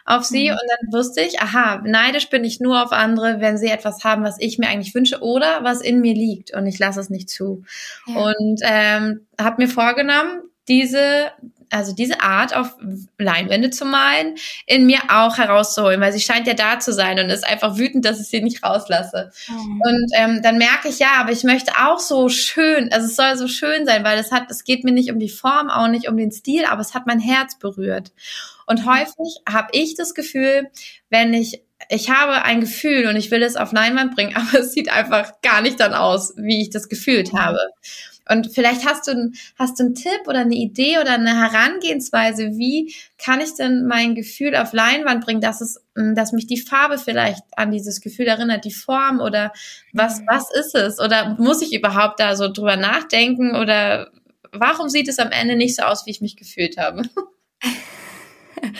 [0.06, 0.52] auf sie mhm.
[0.52, 4.24] und dann wusste ich, aha, neidisch bin ich nur auf andere, wenn sie etwas haben,
[4.24, 7.28] was ich mir eigentlich wünsche oder was in mir liegt und ich lasse es nicht
[7.28, 7.62] zu.
[8.06, 8.14] Ja.
[8.14, 11.32] Und ähm, habe mir vorgenommen, diese
[11.72, 12.76] also diese Art auf
[13.18, 17.30] Leinwände zu malen, in mir auch herauszuholen, weil sie scheint ja da zu sein und
[17.30, 19.32] ist einfach wütend, dass ich sie nicht rauslasse.
[19.48, 19.82] Mhm.
[19.84, 23.36] Und ähm, dann merke ich, ja, aber ich möchte auch so schön, also es soll
[23.36, 26.08] so schön sein, weil es hat, es geht mir nicht um die Form, auch nicht
[26.08, 28.12] um den Stil, aber es hat mein Herz berührt.
[28.66, 30.70] Und häufig habe ich das Gefühl,
[31.10, 34.72] wenn ich ich habe ein Gefühl und ich will es auf Leinwand bringen, aber es
[34.72, 37.58] sieht einfach gar nicht dann aus, wie ich das gefühlt habe.
[38.28, 42.94] Und vielleicht hast du, hast du einen Tipp oder eine Idee oder eine Herangehensweise, wie
[43.18, 47.42] kann ich denn mein Gefühl auf Leinwand bringen, dass es, dass mich die Farbe vielleicht
[47.56, 49.52] an dieses Gefühl erinnert, die Form oder
[49.92, 50.26] was, mhm.
[50.28, 51.00] was ist es?
[51.00, 54.10] Oder muss ich überhaupt da so drüber nachdenken oder
[54.52, 57.02] warum sieht es am Ende nicht so aus, wie ich mich gefühlt habe?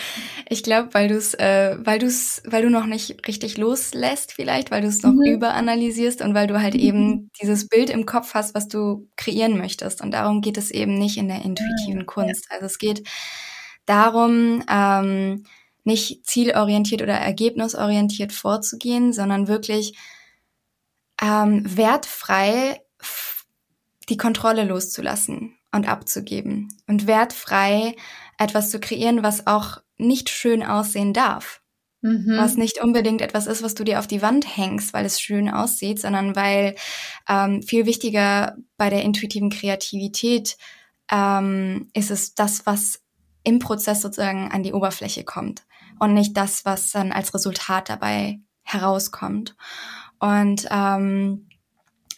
[0.48, 4.32] Ich glaube, weil du es, äh, weil du es, weil du noch nicht richtig loslässt,
[4.32, 5.24] vielleicht, weil du es noch mhm.
[5.24, 6.80] überanalysierst und weil du halt mhm.
[6.80, 10.02] eben dieses Bild im Kopf hast, was du kreieren möchtest.
[10.02, 12.48] Und darum geht es eben nicht in der intuitiven Kunst.
[12.50, 13.08] Also es geht
[13.86, 15.44] darum, ähm,
[15.84, 19.96] nicht zielorientiert oder ergebnisorientiert vorzugehen, sondern wirklich
[21.20, 22.80] ähm, wertfrei
[24.08, 27.96] die Kontrolle loszulassen und abzugeben und wertfrei
[28.42, 31.60] etwas zu kreieren, was auch nicht schön aussehen darf.
[32.02, 32.36] Mhm.
[32.36, 35.48] Was nicht unbedingt etwas ist, was du dir auf die Wand hängst, weil es schön
[35.48, 36.74] aussieht, sondern weil
[37.28, 40.56] ähm, viel wichtiger bei der intuitiven Kreativität
[41.12, 43.00] ähm, ist es das, was
[43.44, 45.62] im Prozess sozusagen an die Oberfläche kommt
[46.00, 49.54] und nicht das, was dann als Resultat dabei herauskommt.
[50.18, 51.48] Und ähm,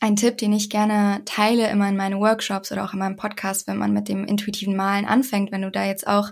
[0.04, 3.66] ein Tipp, den ich gerne teile immer in meinen Workshops oder auch in meinem Podcast,
[3.66, 6.30] wenn man mit dem intuitiven Malen anfängt, wenn du da jetzt auch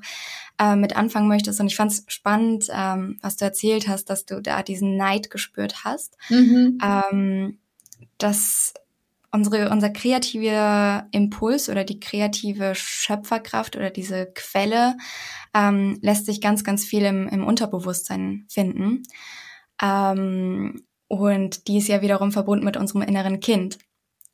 [0.58, 1.58] äh, mit anfangen möchtest.
[1.58, 5.30] Und ich fand es spannend, ähm, was du erzählt hast, dass du da diesen Neid
[5.30, 6.18] gespürt hast.
[6.28, 6.78] Mhm.
[6.84, 7.58] Ähm,
[8.18, 8.74] dass
[9.30, 14.98] unsere, unser kreativer Impuls oder die kreative Schöpferkraft oder diese Quelle
[15.54, 19.04] ähm, lässt sich ganz, ganz viel im, im Unterbewusstsein finden.
[19.80, 23.76] Ähm, und die ist ja wiederum verbunden mit unserem inneren Kind.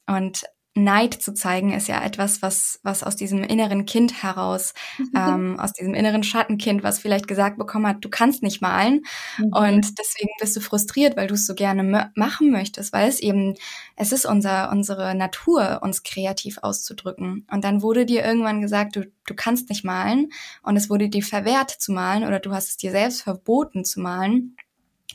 [0.06, 0.44] Und
[0.76, 4.74] Neid zu zeigen ist ja etwas, was, was aus diesem inneren Kind heraus,
[5.16, 9.02] ähm, aus diesem inneren Schattenkind, was vielleicht gesagt bekommen hat, du kannst nicht malen.
[9.38, 9.52] Mhm.
[9.52, 13.54] Und deswegen bist du frustriert, weil du es so gerne machen möchtest, weil es eben,
[13.96, 17.44] es ist unser, unsere Natur, uns kreativ auszudrücken.
[17.50, 20.30] Und dann wurde dir irgendwann gesagt, du, du kannst nicht malen.
[20.62, 23.98] Und es wurde dir verwehrt zu malen oder du hast es dir selbst verboten zu
[23.98, 24.54] malen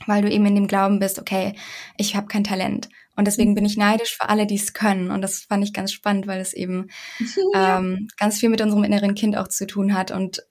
[0.06, 1.54] weil du eben in dem Glauben bist, okay,
[1.96, 2.88] ich habe kein Talent.
[3.16, 3.54] Und deswegen mhm.
[3.54, 5.10] bin ich neidisch für alle, die es können.
[5.10, 6.88] Und das fand ich ganz spannend, weil es eben
[7.52, 7.78] ja.
[7.78, 10.10] ähm, ganz viel mit unserem inneren Kind auch zu tun hat.
[10.10, 10.42] Und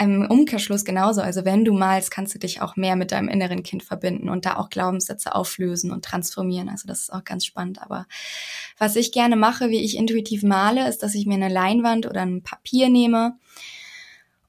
[0.00, 1.20] im Umkehrschluss genauso.
[1.20, 4.46] Also wenn du malst, kannst du dich auch mehr mit deinem inneren Kind verbinden und
[4.46, 6.68] da auch Glaubenssätze auflösen und transformieren.
[6.68, 7.82] Also das ist auch ganz spannend.
[7.82, 8.06] Aber
[8.78, 12.22] was ich gerne mache, wie ich intuitiv male, ist, dass ich mir eine Leinwand oder
[12.22, 13.38] ein Papier nehme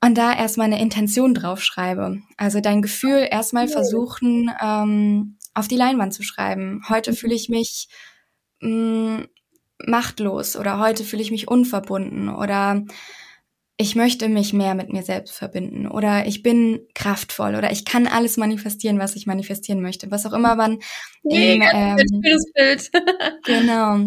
[0.01, 2.21] und da erstmal eine Intention draufschreibe.
[2.37, 6.81] Also dein Gefühl erstmal versuchen, ähm, auf die Leinwand zu schreiben.
[6.87, 7.89] Heute fühle ich mich
[8.61, 9.27] mh, mm,
[9.85, 12.83] machtlos oder heute fühle ich mich unverbunden oder
[13.77, 18.07] ich möchte mich mehr mit mir selbst verbinden oder ich bin kraftvoll oder ich kann
[18.07, 20.11] alles manifestieren, was ich manifestieren möchte.
[20.11, 20.79] Was auch immer man.
[21.23, 22.21] Nee, ähm,
[22.53, 22.91] Bild.
[23.45, 23.99] genau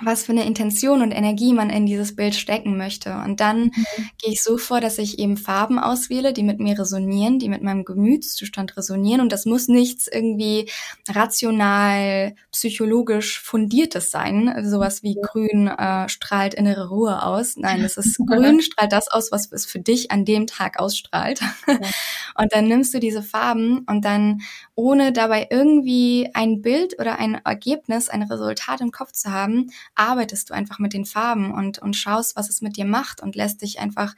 [0.00, 3.14] was für eine Intention und Energie man in dieses Bild stecken möchte.
[3.24, 3.86] Und dann mhm.
[4.18, 7.62] gehe ich so vor, dass ich eben Farben auswähle, die mit mir resonieren, die mit
[7.62, 9.20] meinem Gemütszustand resonieren.
[9.20, 10.70] Und das muss nichts irgendwie
[11.08, 14.64] rational, psychologisch fundiertes sein.
[14.64, 17.56] Sowas wie grün äh, strahlt innere Ruhe aus.
[17.56, 21.40] Nein, es ist grün strahlt das aus, was es für dich an dem Tag ausstrahlt.
[21.66, 21.78] Ja.
[22.38, 24.40] Und dann nimmst du diese Farben und dann,
[24.74, 30.50] ohne dabei irgendwie ein Bild oder ein Ergebnis, ein Resultat im Kopf zu haben, arbeitest
[30.50, 33.62] du einfach mit den Farben und, und schaust, was es mit dir macht und lässt
[33.62, 34.14] dich einfach,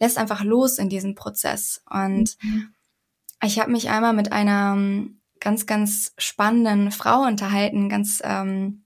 [0.00, 1.82] lässt einfach los in diesem Prozess.
[1.90, 2.74] Und mhm.
[3.42, 4.76] ich habe mich einmal mit einer
[5.40, 8.84] ganz, ganz spannenden Frau unterhalten, ganz, ähm,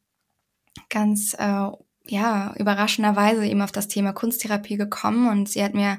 [0.88, 1.70] ganz, äh,
[2.10, 5.98] ja, überraschenderweise eben auf das Thema Kunsttherapie gekommen und sie hat mir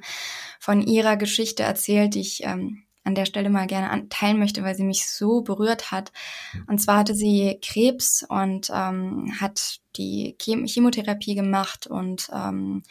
[0.60, 4.76] von ihrer Geschichte erzählt, die ich ähm, an der Stelle mal gerne teilen möchte, weil
[4.76, 6.12] sie mich so berührt hat.
[6.68, 12.84] Und zwar hatte sie Krebs und ähm, hat die Chemotherapie gemacht und ähm,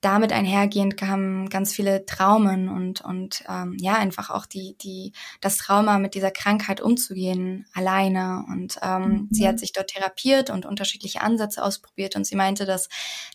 [0.00, 5.58] damit einhergehend kamen ganz viele Traumen und und ähm, ja einfach auch die die das
[5.58, 9.28] Trauma mit dieser Krankheit umzugehen alleine und ähm, mhm.
[9.30, 12.88] sie hat sich dort therapiert und unterschiedliche Ansätze ausprobiert und sie meinte, dass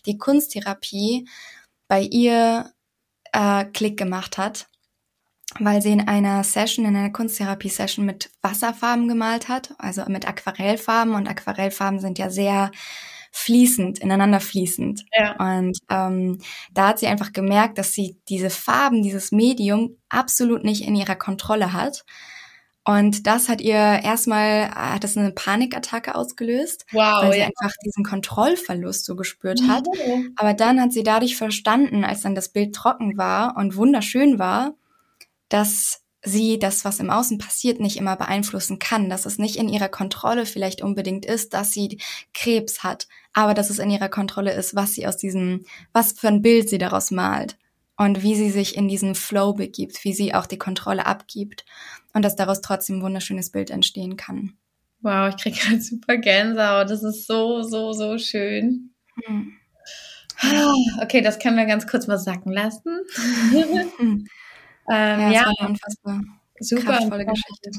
[0.06, 1.28] die Kunsttherapie
[1.86, 2.72] bei ihr
[3.32, 4.66] äh, Klick gemacht hat
[5.60, 11.14] weil sie in einer Session, in einer Kunsttherapie-Session mit Wasserfarben gemalt hat, also mit Aquarellfarben.
[11.14, 12.70] Und Aquarellfarben sind ja sehr
[13.32, 15.04] fließend, ineinander fließend.
[15.12, 15.36] Ja.
[15.36, 16.38] Und ähm,
[16.72, 21.16] da hat sie einfach gemerkt, dass sie diese Farben, dieses Medium absolut nicht in ihrer
[21.16, 22.04] Kontrolle hat.
[22.82, 27.46] Und das hat ihr erstmal, hat es eine Panikattacke ausgelöst, wow, weil sie ja.
[27.46, 29.84] einfach diesen Kontrollverlust so gespürt hat.
[29.86, 30.32] Mhm.
[30.36, 34.74] Aber dann hat sie dadurch verstanden, als dann das Bild trocken war und wunderschön war,
[35.48, 39.68] dass sie das, was im Außen passiert, nicht immer beeinflussen kann, dass es nicht in
[39.68, 42.00] ihrer Kontrolle vielleicht unbedingt ist, dass sie
[42.34, 46.28] Krebs hat, aber dass es in ihrer Kontrolle ist, was sie aus diesem, was für
[46.28, 47.56] ein Bild sie daraus malt
[47.96, 51.64] und wie sie sich in diesen Flow begibt, wie sie auch die Kontrolle abgibt
[52.12, 54.56] und dass daraus trotzdem ein wunderschönes Bild entstehen kann.
[55.02, 56.90] Wow, ich kriege gerade super Gänsehaut.
[56.90, 58.90] Das ist so, so, so schön.
[59.24, 59.52] Hm.
[61.00, 63.00] Okay, das können wir ganz kurz mal sacken lassen.
[64.86, 64.94] Hm.
[64.94, 65.66] Ähm, ja, ja.
[65.66, 66.20] Unfassbar.
[66.60, 66.82] Super.
[66.84, 67.70] Kraftvolle Geschichte.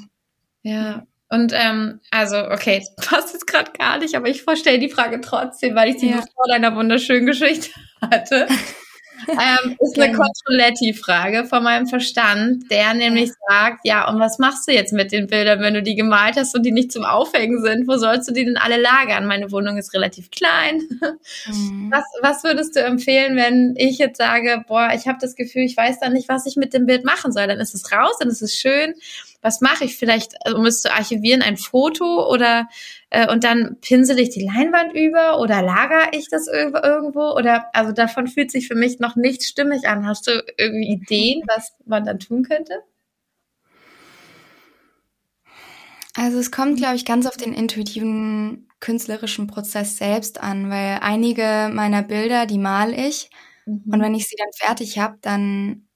[0.63, 1.03] Ja.
[1.29, 5.75] Und ähm, also, okay, passt jetzt gerade gar nicht, aber ich vorstelle die Frage trotzdem,
[5.75, 6.17] weil ich sie ja.
[6.17, 7.69] vor deiner wunderschönen Geschichte
[8.01, 8.47] hatte.
[9.27, 14.73] Ähm, ist eine Controletti-Frage von meinem Verstand, der nämlich sagt, ja, und was machst du
[14.73, 17.87] jetzt mit den Bildern, wenn du die gemalt hast und die nicht zum Aufhängen sind?
[17.87, 19.25] Wo sollst du die denn alle lagern?
[19.25, 20.81] Meine Wohnung ist relativ klein.
[21.47, 21.91] Mhm.
[21.91, 25.77] Was, was würdest du empfehlen, wenn ich jetzt sage, boah, ich habe das Gefühl, ich
[25.77, 27.47] weiß da nicht, was ich mit dem Bild machen soll?
[27.47, 28.93] Dann ist es raus, dann ist es schön
[29.41, 32.67] was mache ich vielleicht, um es zu archivieren, ein Foto oder
[33.09, 37.91] äh, und dann pinsel ich die Leinwand über oder lagere ich das irgendwo oder also
[37.91, 40.07] davon fühlt sich für mich noch nicht stimmig an.
[40.07, 42.73] Hast du irgendwie Ideen, was man dann tun könnte?
[46.15, 51.69] Also es kommt, glaube ich, ganz auf den intuitiven künstlerischen Prozess selbst an, weil einige
[51.71, 53.29] meiner Bilder, die mal ich
[53.65, 53.83] mhm.
[53.93, 55.87] und wenn ich sie dann fertig habe, dann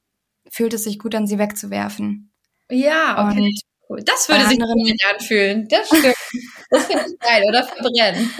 [0.47, 2.31] fühlt es sich gut an, sie wegzuwerfen.
[2.72, 3.54] Ja, okay.
[3.88, 5.68] Und das würde sich nicht anfühlen.
[5.68, 6.16] Das stimmt.
[6.70, 8.32] das finde ich geil, oder verbrennen.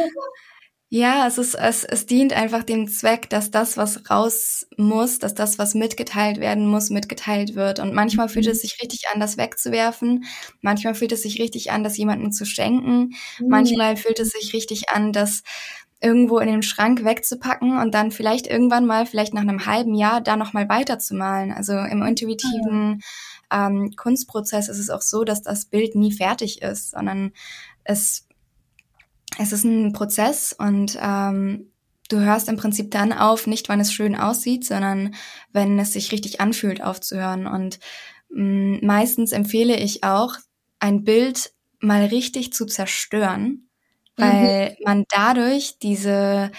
[0.94, 5.34] Ja, es ist, es, es dient einfach dem Zweck, dass das, was raus muss, dass
[5.34, 7.80] das, was mitgeteilt werden muss, mitgeteilt wird.
[7.80, 8.62] Und manchmal fühlt es mhm.
[8.62, 10.26] sich richtig an, das wegzuwerfen.
[10.60, 13.14] Manchmal fühlt es sich richtig an, das jemandem zu schenken.
[13.40, 13.48] Mhm.
[13.48, 15.44] Manchmal fühlt es sich richtig an, das
[16.02, 20.20] irgendwo in den Schrank wegzupacken und dann vielleicht irgendwann mal, vielleicht nach einem halben Jahr,
[20.20, 21.54] da nochmal weiterzumalen.
[21.54, 23.06] Also im intuitiven, ja
[23.52, 27.34] ähm, Kunstprozess ist es auch so, dass das Bild nie fertig ist, sondern
[27.84, 28.28] es,
[29.38, 31.72] es ist ein Prozess und ähm,
[32.10, 35.16] du hörst im Prinzip dann auf, nicht wann es schön aussieht, sondern
[35.52, 37.48] wenn es sich richtig anfühlt, aufzuhören.
[37.48, 37.80] Und
[38.30, 40.36] mh, mm, meistens empfehle ich auch,
[40.80, 43.70] ein Bild mal richtig zu zerstören,
[44.18, 44.84] weil mhm.
[44.84, 46.52] man dadurch diese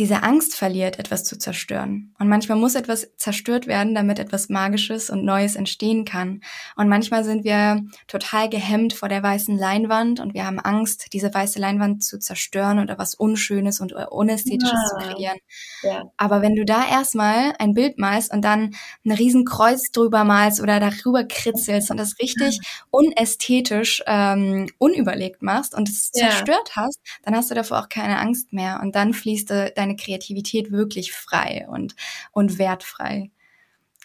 [0.00, 2.14] diese Angst verliert, etwas zu zerstören.
[2.18, 6.40] Und manchmal muss etwas zerstört werden, damit etwas Magisches und Neues entstehen kann.
[6.74, 11.32] Und manchmal sind wir total gehemmt vor der weißen Leinwand und wir haben Angst, diese
[11.32, 14.88] weiße Leinwand zu zerstören oder was Unschönes und Unästhetisches ja.
[14.88, 15.38] zu kreieren.
[15.82, 16.04] Ja.
[16.16, 20.62] Aber wenn du da erstmal ein Bild malst und dann ein riesen Kreuz drüber malst
[20.62, 22.58] oder darüber kritzelst und das richtig
[22.90, 26.30] unästhetisch, ähm, unüberlegt machst und es ja.
[26.30, 28.80] zerstört hast, dann hast du davor auch keine Angst mehr.
[28.82, 31.96] Und dann fließt deine deine Kreativität wirklich frei und,
[32.32, 33.30] und wertfrei.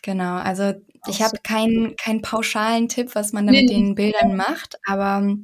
[0.02, 0.74] Genau, also
[1.08, 5.36] ich habe keinen keinen pauschalen Tipp, was man da mit den Bildern macht, aber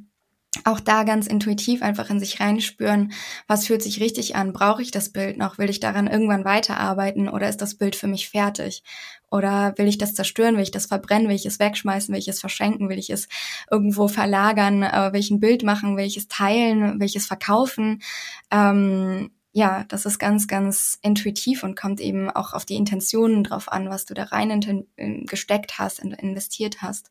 [0.64, 3.12] auch da ganz intuitiv einfach in sich reinspüren,
[3.46, 4.52] was fühlt sich richtig an?
[4.52, 5.56] Brauche ich das Bild noch?
[5.56, 8.84] Will ich daran irgendwann weiterarbeiten oder ist das Bild für mich fertig?
[9.30, 10.56] Oder will ich das zerstören?
[10.56, 11.26] Will ich das verbrennen?
[11.28, 12.12] Will ich es wegschmeißen?
[12.12, 12.90] Will ich es verschenken?
[12.90, 13.28] Will ich es
[13.70, 14.82] irgendwo verlagern?
[14.82, 15.96] Äh, will ich ein Bild machen?
[15.96, 17.00] Will ich es teilen?
[17.00, 18.02] Will ich es verkaufen?
[18.50, 23.70] Ähm, ja, das ist ganz, ganz intuitiv und kommt eben auch auf die Intentionen drauf
[23.70, 24.86] an, was du da rein
[25.26, 27.10] gesteckt hast und investiert hast.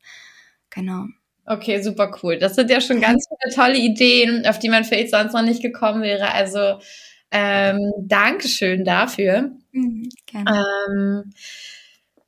[0.70, 1.06] Genau.
[1.46, 2.38] Okay, super cool.
[2.38, 5.62] Das sind ja schon ganz viele tolle Ideen, auf die man vielleicht sonst noch nicht
[5.62, 6.34] gekommen wäre.
[6.34, 6.80] Also
[7.32, 9.52] ähm, Dankeschön dafür.
[9.72, 10.66] Mhm, gerne.
[10.90, 11.34] Ähm,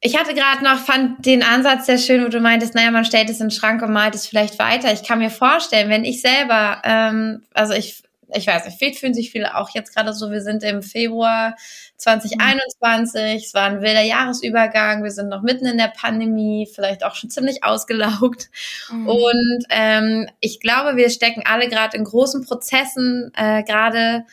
[0.05, 3.30] Ich hatte gerade noch, fand den Ansatz sehr schön, wo du meintest, naja, man stellt
[3.30, 4.91] es in den Schrank und malt es vielleicht weiter.
[4.91, 8.03] Ich kann mir vorstellen, wenn ich selber, ähm, also ich,
[8.36, 11.56] ich weiß nicht, vielleicht fühlen sich viele auch jetzt gerade so, wir sind im Februar
[11.98, 13.38] 2021, mhm.
[13.38, 17.30] es war ein wilder Jahresübergang, wir sind noch mitten in der Pandemie, vielleicht auch schon
[17.30, 18.50] ziemlich ausgelaugt.
[18.92, 19.08] Mhm.
[19.08, 24.26] Und ähm, ich glaube, wir stecken alle gerade in großen Prozessen, äh, gerade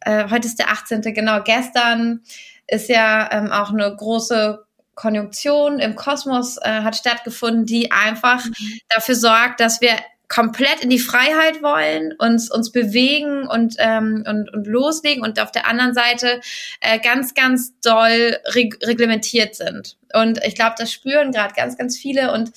[0.00, 1.02] äh, heute ist der 18.
[1.02, 2.22] genau, gestern
[2.66, 8.80] ist ja ähm, auch eine große Konjunktion im Kosmos äh, hat stattgefunden, die einfach mhm.
[8.88, 9.92] dafür sorgt, dass wir
[10.28, 15.52] komplett in die Freiheit wollen, uns uns bewegen und ähm, und, und loslegen und auf
[15.52, 16.40] der anderen Seite
[16.80, 19.96] äh, ganz ganz doll reg reglementiert sind.
[20.12, 22.52] Und ich glaube, das spüren gerade ganz ganz viele und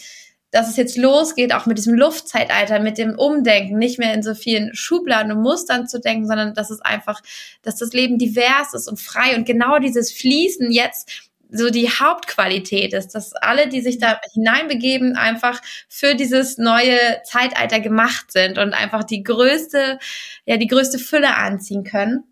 [0.52, 4.36] dass es jetzt losgeht, auch mit diesem Luftzeitalter, mit dem Umdenken, nicht mehr in so
[4.36, 7.22] vielen Schubladen und Mustern zu denken, sondern dass es einfach,
[7.62, 12.94] dass das Leben divers ist und frei und genau dieses Fließen jetzt so die Hauptqualität
[12.94, 18.74] ist, dass alle, die sich da hineinbegeben, einfach für dieses neue Zeitalter gemacht sind und
[18.74, 20.00] einfach die größte,
[20.46, 22.24] ja, die größte Fülle anziehen können.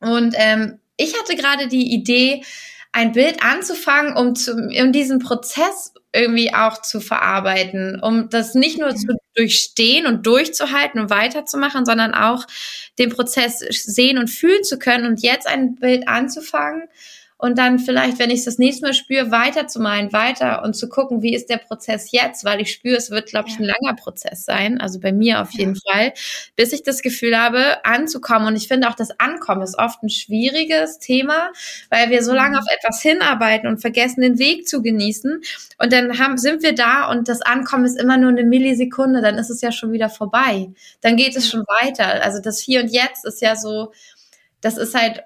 [0.00, 2.42] Und ähm, ich hatte gerade die Idee,
[2.92, 8.78] ein Bild anzufangen, um, zu, um diesen Prozess irgendwie auch zu verarbeiten, um das nicht
[8.78, 12.46] nur zu durchstehen und durchzuhalten und weiterzumachen, sondern auch
[12.98, 16.88] den Prozess sehen und fühlen zu können und jetzt ein Bild anzufangen,
[17.38, 21.20] und dann vielleicht, wenn ich es das nächste Mal spüre, weiterzumalen, weiter und zu gucken,
[21.20, 24.46] wie ist der Prozess jetzt, weil ich spüre, es wird, glaube ich, ein langer Prozess
[24.46, 25.92] sein, also bei mir auf jeden ja.
[25.92, 26.12] Fall,
[26.56, 28.48] bis ich das Gefühl habe, anzukommen.
[28.48, 31.50] Und ich finde auch, das Ankommen ist oft ein schwieriges Thema,
[31.90, 32.62] weil wir so lange mhm.
[32.62, 35.42] auf etwas hinarbeiten und vergessen, den Weg zu genießen.
[35.78, 39.36] Und dann haben, sind wir da und das Ankommen ist immer nur eine Millisekunde, dann
[39.36, 40.70] ist es ja schon wieder vorbei.
[41.02, 42.24] Dann geht es schon weiter.
[42.24, 43.92] Also das Hier und Jetzt ist ja so,
[44.62, 45.22] das ist halt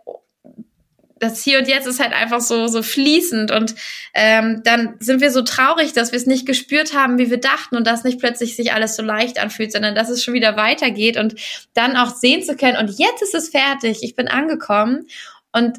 [1.21, 3.75] das Hier und Jetzt ist halt einfach so so fließend und
[4.15, 7.77] ähm, dann sind wir so traurig, dass wir es nicht gespürt haben, wie wir dachten
[7.77, 11.17] und dass nicht plötzlich sich alles so leicht anfühlt, sondern dass es schon wieder weitergeht
[11.17, 11.37] und
[11.75, 15.07] dann auch sehen zu können und jetzt ist es fertig, ich bin angekommen
[15.53, 15.79] und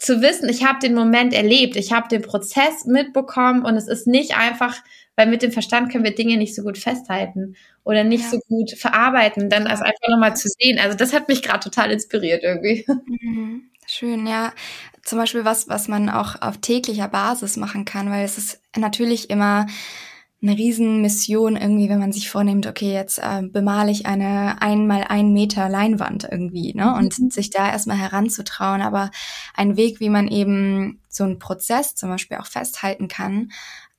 [0.00, 4.06] zu wissen, ich habe den Moment erlebt, ich habe den Prozess mitbekommen und es ist
[4.06, 4.76] nicht einfach,
[5.14, 7.54] weil mit dem Verstand können wir Dinge nicht so gut festhalten
[7.84, 8.30] oder nicht ja.
[8.30, 10.78] so gut verarbeiten, dann als einfach nochmal zu sehen.
[10.78, 12.86] Also das hat mich gerade total inspiriert irgendwie.
[13.20, 13.69] Mhm.
[13.92, 14.52] Schön, ja.
[15.02, 19.30] Zum Beispiel was, was man auch auf täglicher Basis machen kann, weil es ist natürlich
[19.30, 19.66] immer
[20.40, 25.32] eine Riesenmission irgendwie, wenn man sich vornimmt, okay, jetzt äh, bemale ich eine einmal ein
[25.32, 26.94] Meter Leinwand irgendwie, ne?
[26.94, 27.30] Und mhm.
[27.30, 28.80] sich da erstmal heranzutrauen.
[28.80, 29.10] Aber
[29.54, 33.50] ein Weg, wie man eben so einen Prozess zum Beispiel auch festhalten kann,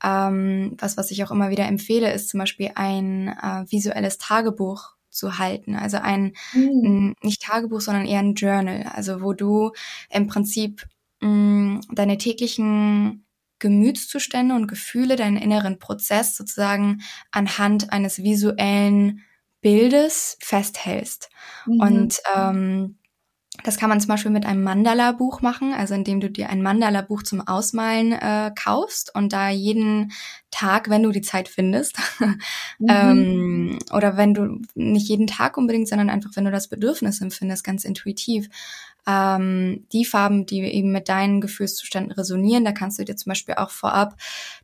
[0.02, 4.94] ähm, was, was ich auch immer wieder empfehle, ist zum Beispiel ein äh, visuelles Tagebuch
[5.12, 5.76] zu halten.
[5.76, 7.14] Also ein, mhm.
[7.22, 8.90] nicht Tagebuch, sondern eher ein Journal.
[8.92, 9.72] Also wo du
[10.10, 10.86] im Prinzip
[11.20, 13.26] mh, deine täglichen
[13.58, 19.22] Gemütszustände und Gefühle, deinen inneren Prozess sozusagen anhand eines visuellen
[19.60, 21.30] Bildes festhältst.
[21.66, 21.80] Mhm.
[21.80, 22.98] Und ähm,
[23.64, 27.22] das kann man zum Beispiel mit einem Mandala-Buch machen, also indem du dir ein Mandala-Buch
[27.22, 30.12] zum Ausmalen äh, kaufst und da jeden
[30.50, 31.96] Tag, wenn du die Zeit findest,
[32.78, 32.88] mhm.
[32.88, 37.64] ähm, oder wenn du nicht jeden Tag unbedingt, sondern einfach, wenn du das Bedürfnis empfindest,
[37.64, 38.48] ganz intuitiv,
[39.06, 42.64] ähm, die Farben, die eben mit deinen Gefühlszuständen resonieren.
[42.64, 44.14] Da kannst du dir zum Beispiel auch vorab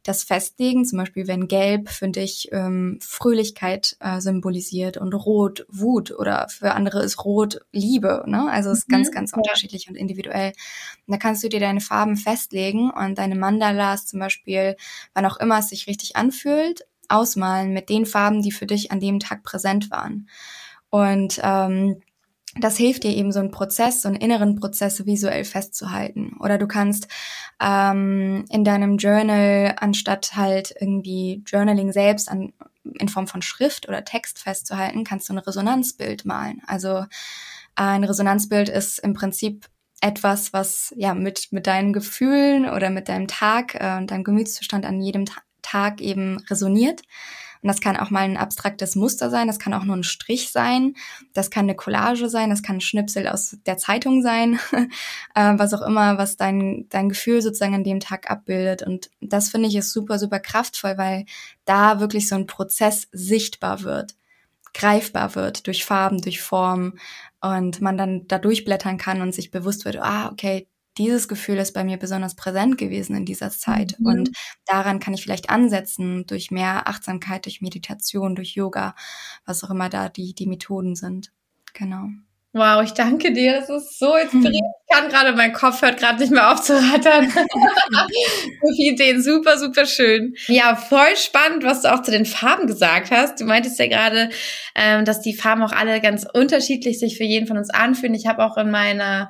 [0.04, 0.84] das festlegen.
[0.84, 6.72] Zum Beispiel, wenn Gelb für dich ähm, Fröhlichkeit äh, symbolisiert und Rot Wut oder für
[6.72, 8.24] andere ist Rot Liebe.
[8.26, 8.48] Ne?
[8.50, 8.92] Also es ist mhm.
[8.92, 9.38] ganz, ganz ja.
[9.38, 10.52] unterschiedlich und individuell.
[11.06, 14.76] Und da kannst du dir deine Farben festlegen und deine Mandalas zum Beispiel,
[15.14, 19.00] wann auch immer es sich richtig anfühlt, ausmalen mit den Farben, die für dich an
[19.00, 20.28] dem Tag präsent waren.
[20.90, 22.00] Und ähm,
[22.60, 26.36] das hilft dir eben so einen Prozess, so einen inneren Prozess visuell festzuhalten.
[26.40, 27.08] Oder du kannst
[27.60, 32.52] ähm, in deinem Journal, anstatt halt irgendwie Journaling selbst an,
[32.98, 36.62] in Form von Schrift oder Text festzuhalten, kannst du ein Resonanzbild malen.
[36.66, 37.04] Also
[37.74, 39.66] ein Resonanzbild ist im Prinzip
[40.00, 44.84] etwas, was ja mit, mit deinen Gefühlen oder mit deinem Tag äh, und deinem Gemütszustand
[44.86, 47.02] an jedem Ta Tag eben resoniert.
[47.62, 50.50] Und das kann auch mal ein abstraktes Muster sein, das kann auch nur ein Strich
[50.50, 50.94] sein,
[51.32, 54.58] das kann eine Collage sein, das kann ein Schnipsel aus der Zeitung sein,
[55.34, 58.82] äh, was auch immer, was dein, dein Gefühl sozusagen an dem Tag abbildet.
[58.82, 61.24] Und das finde ich ist super, super kraftvoll, weil
[61.64, 64.14] da wirklich so ein Prozess sichtbar wird
[64.74, 66.94] greifbar wird durch Farben, durch Form
[67.40, 70.68] und man dann da durchblättern kann und sich bewusst wird, ah, okay,
[70.98, 73.96] dieses Gefühl ist bei mir besonders präsent gewesen in dieser Zeit.
[73.98, 74.06] Mhm.
[74.06, 74.30] Und
[74.66, 78.94] daran kann ich vielleicht ansetzen durch mehr Achtsamkeit, durch Meditation, durch Yoga,
[79.46, 81.32] was auch immer da die, die Methoden sind.
[81.74, 82.08] Genau.
[82.54, 83.60] Wow, ich danke dir.
[83.60, 84.54] Das ist so inspirierend.
[84.90, 87.30] Ich kann gerade, mein Kopf hört gerade nicht mehr auf zu rattern.
[87.30, 89.22] so viele Ideen.
[89.22, 90.34] Super, super schön.
[90.46, 93.38] Ja, voll spannend, was du auch zu den Farben gesagt hast.
[93.38, 94.30] Du meintest ja gerade,
[94.74, 98.14] ähm, dass die Farben auch alle ganz unterschiedlich sich für jeden von uns anfühlen.
[98.14, 99.28] Ich habe auch in meiner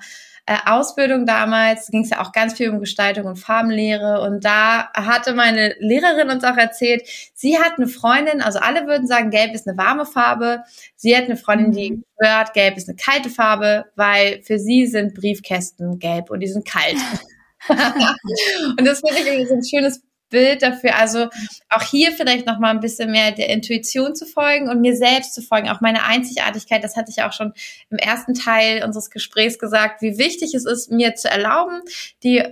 [0.66, 5.34] Ausbildung damals ging es ja auch ganz viel um Gestaltung und Farbenlehre und da hatte
[5.34, 7.02] meine Lehrerin uns auch erzählt,
[7.34, 10.62] sie hat eine Freundin, also alle würden sagen, Gelb ist eine warme Farbe.
[10.96, 12.04] Sie hat eine Freundin, die mhm.
[12.18, 16.66] hört, Gelb ist eine kalte Farbe, weil für sie sind Briefkästen gelb und die sind
[16.66, 16.96] kalt.
[17.68, 20.96] und das finde ich irgendwie so ein schönes Bild dafür.
[20.96, 21.28] Also
[21.68, 25.34] auch hier vielleicht noch mal ein bisschen mehr der Intuition zu folgen und mir selbst
[25.34, 25.68] zu folgen.
[25.68, 27.52] Auch meine Einzigartigkeit, das hatte ich auch schon
[27.90, 31.80] im ersten Teil unseres Gesprächs gesagt, wie wichtig es ist, mir zu erlauben,
[32.22, 32.44] die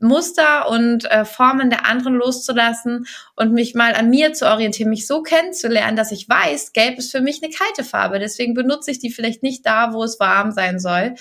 [0.00, 3.06] Muster und äh, Formen der anderen loszulassen
[3.36, 7.10] und mich mal an mir zu orientieren, mich so kennenzulernen, dass ich weiß, Gelb ist
[7.10, 8.18] für mich eine kalte Farbe.
[8.18, 11.14] Deswegen benutze ich die vielleicht nicht da, wo es warm sein soll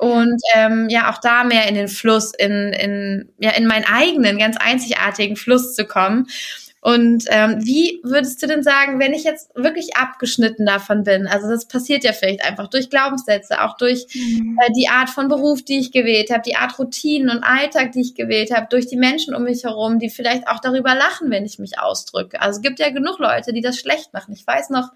[0.00, 4.38] und ähm, ja auch da mehr in den Fluss, in, in, ja, in meinen eigenen,
[4.38, 6.26] ganz einzigartigen Fluss zu kommen.
[6.82, 11.26] Und ähm, wie würdest du denn sagen, wenn ich jetzt wirklich abgeschnitten davon bin?
[11.26, 14.58] Also das passiert ja vielleicht einfach durch Glaubenssätze, auch durch mhm.
[14.62, 18.00] äh, die Art von Beruf, die ich gewählt habe, die Art Routinen und Alltag, die
[18.00, 21.44] ich gewählt habe, durch die Menschen um mich herum, die vielleicht auch darüber lachen, wenn
[21.44, 22.40] ich mich ausdrücke.
[22.40, 24.32] Also es gibt ja genug Leute, die das schlecht machen.
[24.32, 24.90] Ich weiß noch,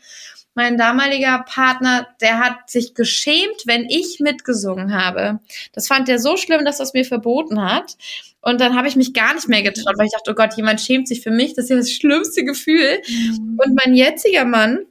[0.55, 5.41] mein damaliger Partner, der hat sich geschämt, wenn ich mitgesungen habe.
[5.73, 7.97] Das fand er so schlimm, dass er es mir verboten hat.
[8.45, 10.81] Und dann habe ich mich gar nicht mehr getraut, weil ich dachte, oh Gott, jemand
[10.81, 11.55] schämt sich für mich.
[11.55, 13.01] Das ist ja das schlimmste Gefühl.
[13.09, 13.59] Mhm.
[13.65, 14.87] Und mein jetziger Mann,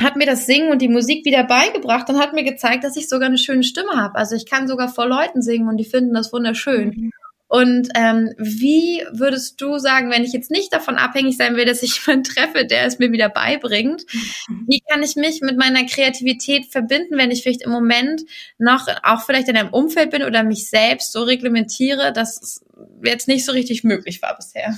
[0.00, 3.08] hat mir das Singen und die Musik wieder beigebracht und hat mir gezeigt, dass ich
[3.08, 4.14] sogar eine schöne Stimme habe.
[4.14, 6.90] Also ich kann sogar vor Leuten singen und die finden das wunderschön.
[6.90, 7.10] Mhm.
[7.48, 11.82] Und ähm, wie würdest du sagen, wenn ich jetzt nicht davon abhängig sein will, dass
[11.82, 14.04] ich jemanden treffe, der es mir wieder beibringt,
[14.48, 14.66] mhm.
[14.68, 18.22] wie kann ich mich mit meiner Kreativität verbinden, wenn ich vielleicht im Moment
[18.58, 22.64] noch auch vielleicht in einem Umfeld bin oder mich selbst so reglementiere, dass es
[23.02, 24.76] jetzt nicht so richtig möglich war bisher?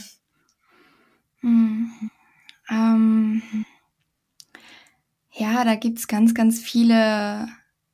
[1.40, 1.90] Hm.
[2.70, 3.42] Ähm,
[5.32, 7.48] ja, da gibt's ganz, ganz viele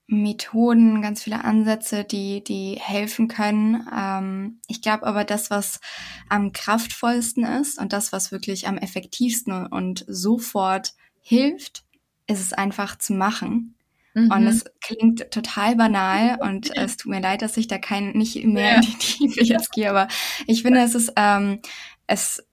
[0.09, 3.87] Methoden, ganz viele Ansätze, die, die helfen können.
[3.95, 5.81] Ähm, ich glaube aber, das, was
[6.29, 11.85] am kraftvollsten ist und das, was wirklich am effektivsten und sofort hilft,
[12.29, 13.75] ist es einfach zu machen.
[14.15, 14.31] Mhm.
[14.31, 18.43] Und es klingt total banal und es tut mir leid, dass ich da kein nicht
[18.45, 18.77] mehr ja.
[18.77, 20.09] in die Tiefe jetzt gehe, aber
[20.47, 21.61] ich finde, es ist ähm,
[22.07, 22.45] es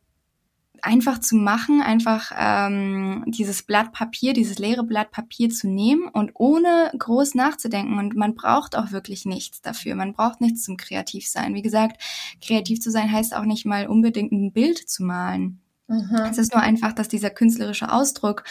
[0.83, 6.31] einfach zu machen, einfach ähm, dieses Blatt Papier, dieses leere Blatt Papier zu nehmen und
[6.33, 7.97] ohne groß nachzudenken.
[7.97, 9.95] Und man braucht auch wirklich nichts dafür.
[9.95, 11.55] Man braucht nichts zum Kreativsein.
[11.55, 12.01] Wie gesagt,
[12.41, 15.61] kreativ zu sein heißt auch nicht mal unbedingt ein Bild zu malen.
[15.87, 16.27] Mhm.
[16.29, 18.43] Es ist nur einfach, dass dieser künstlerische Ausdruck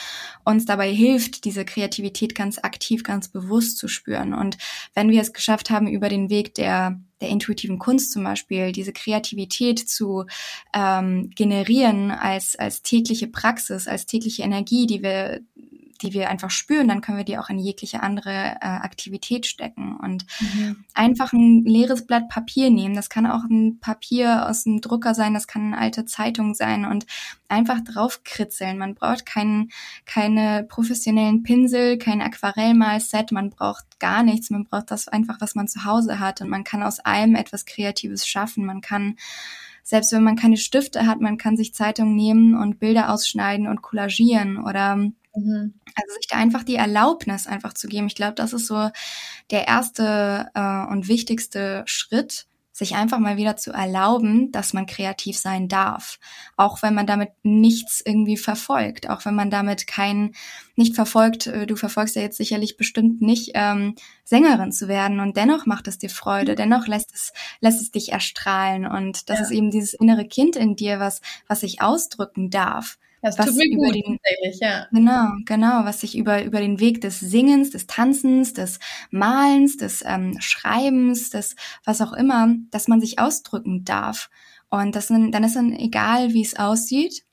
[0.45, 4.35] uns dabei hilft, diese Kreativität ganz aktiv, ganz bewusst zu spüren.
[4.35, 4.59] Und
[4.95, 8.93] wenn wir es geschafft haben, über den Weg der der intuitiven Kunst zum Beispiel, diese
[8.93, 10.27] Kreativität zu
[10.75, 15.41] ähm, generieren als, als tägliche Praxis, als tägliche Energie, die wir
[16.03, 19.97] die wir einfach spüren, dann können wir die auch in jegliche andere äh, Aktivität stecken
[19.97, 20.85] und mhm.
[20.95, 22.95] einfach ein leeres Blatt Papier nehmen.
[22.95, 26.85] Das kann auch ein Papier aus dem Drucker sein, das kann eine alte Zeitung sein
[26.85, 27.07] und
[27.49, 28.79] einfach draufkritzeln.
[28.79, 29.71] Man braucht keinen,
[30.05, 34.51] keine professionellen Pinsel, kein Aquarellmalset, man braucht gar nichts.
[34.51, 37.65] Man braucht das einfach, was man zu Hause hat und man kann aus allem etwas
[37.65, 38.67] Kreatives schaffen.
[38.67, 39.17] Man kann
[39.83, 43.83] selbst wenn man keine Stifte hat, man kann sich Zeitungen nehmen und Bilder ausschneiden und
[43.83, 45.75] collagieren oder Mhm.
[45.95, 48.07] Also sich da einfach die Erlaubnis einfach zu geben.
[48.07, 48.91] Ich glaube, das ist so
[49.51, 55.37] der erste äh, und wichtigste Schritt, sich einfach mal wieder zu erlauben, dass man kreativ
[55.37, 56.19] sein darf.
[56.57, 60.33] Auch wenn man damit nichts irgendwie verfolgt, auch wenn man damit kein,
[60.75, 65.37] nicht verfolgt, äh, du verfolgst ja jetzt sicherlich bestimmt nicht, ähm, Sängerin zu werden und
[65.37, 69.45] dennoch macht es dir Freude, dennoch lässt es, lässt es dich erstrahlen und das ja.
[69.45, 72.99] ist eben dieses innere Kind in dir, was, was sich ausdrücken darf.
[73.23, 74.19] Das was tut mir gut, den,
[74.61, 74.89] ja.
[74.91, 80.03] Genau, genau, was sich über, über den Weg des Singens, des Tanzens, des Malens, des
[80.05, 81.55] ähm, Schreibens, des
[81.85, 84.29] was auch immer, dass man sich ausdrücken darf.
[84.71, 87.25] Und das, dann ist dann egal, wie es aussieht.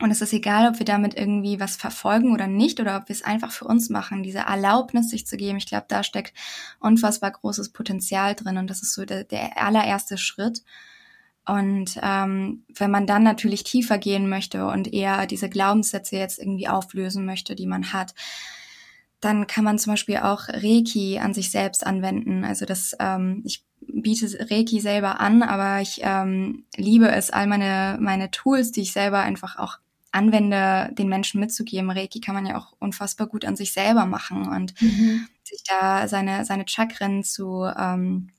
[0.00, 3.16] Und es ist egal, ob wir damit irgendwie was verfolgen oder nicht, oder ob wir
[3.16, 5.58] es einfach für uns machen, diese Erlaubnis sich zu geben.
[5.58, 6.32] Ich glaube, da steckt
[6.78, 8.58] unfassbar großes Potenzial drin.
[8.58, 10.62] Und das ist so der, der allererste Schritt.
[11.48, 16.68] Und ähm, wenn man dann natürlich tiefer gehen möchte und eher diese Glaubenssätze jetzt irgendwie
[16.68, 18.14] auflösen möchte, die man hat,
[19.20, 22.44] dann kann man zum Beispiel auch Reiki an sich selbst anwenden.
[22.44, 27.98] Also das, ähm, ich biete Reiki selber an, aber ich ähm, liebe es, all meine,
[28.00, 29.78] meine Tools, die ich selber einfach auch
[30.12, 31.90] anwende, den Menschen mitzugeben.
[31.90, 35.26] Reiki kann man ja auch unfassbar gut an sich selber machen und mhm.
[35.42, 38.30] sich da seine, seine Chakren zu ähm,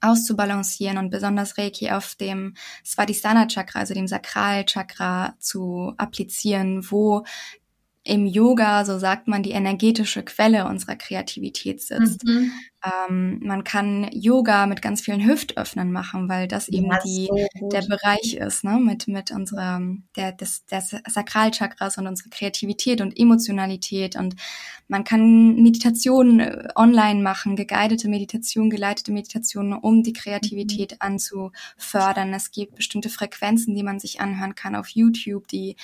[0.00, 2.54] auszubalancieren und besonders Reiki auf dem
[2.84, 7.24] Svadhisthana Chakra, also dem Sakralchakra zu applizieren, wo
[8.06, 12.24] im Yoga, so sagt man, die energetische Quelle unserer Kreativität sitzt.
[12.24, 12.52] Mhm.
[12.84, 17.68] Ähm, man kann Yoga mit ganz vielen Hüftöffnen machen, weil das eben ja, die, so
[17.70, 23.18] der Bereich ist, ne, mit, mit unserem, der, des, des Sakralchakras und unserer Kreativität und
[23.18, 24.16] Emotionalität.
[24.16, 24.36] Und
[24.86, 30.98] man kann Meditationen äh, online machen, geguidete Meditation, geleitete Meditationen, um die Kreativität mhm.
[31.00, 32.34] anzufördern.
[32.34, 35.76] Es gibt bestimmte Frequenzen, die man sich anhören kann auf YouTube, die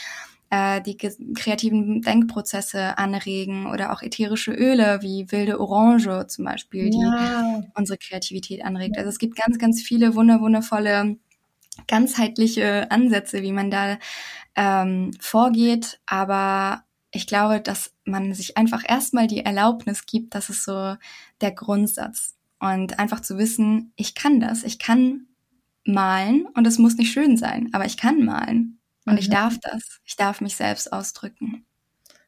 [0.51, 7.01] äh, die kreativen Denkprozesse anregen oder auch ätherische Öle wie wilde Orange zum Beispiel, die
[7.01, 7.63] ja.
[7.75, 8.99] unsere Kreativität anregt.
[8.99, 11.17] Also es gibt ganz, ganz viele wunderwundervolle
[11.87, 13.99] ganzheitliche Ansätze, wie man da
[14.57, 20.65] ähm, vorgeht, aber ich glaube, dass man sich einfach erstmal die Erlaubnis gibt, das ist
[20.65, 20.97] so
[21.41, 22.37] der Grundsatz.
[22.59, 25.27] Und einfach zu wissen, ich kann das, ich kann
[25.85, 28.80] malen und es muss nicht schön sein, aber ich kann malen.
[29.11, 29.19] Und mhm.
[29.19, 30.01] ich darf das.
[30.05, 31.67] Ich darf mich selbst ausdrücken.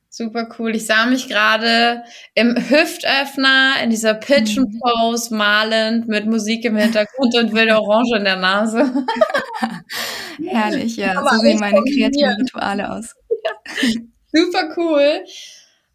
[0.09, 0.75] Super cool.
[0.77, 2.03] Ich sah mich gerade
[2.35, 4.81] im Hüftöffner in dieser Pigeon mhm.
[4.81, 9.07] Pose malend mit Musik im Hintergrund und wilde Orange in der Nase.
[10.47, 11.19] Herrlich, ja.
[11.19, 13.15] Aber so sehen meine kreativen Rituale aus.
[13.45, 13.53] Ja.
[14.35, 15.25] Super cool.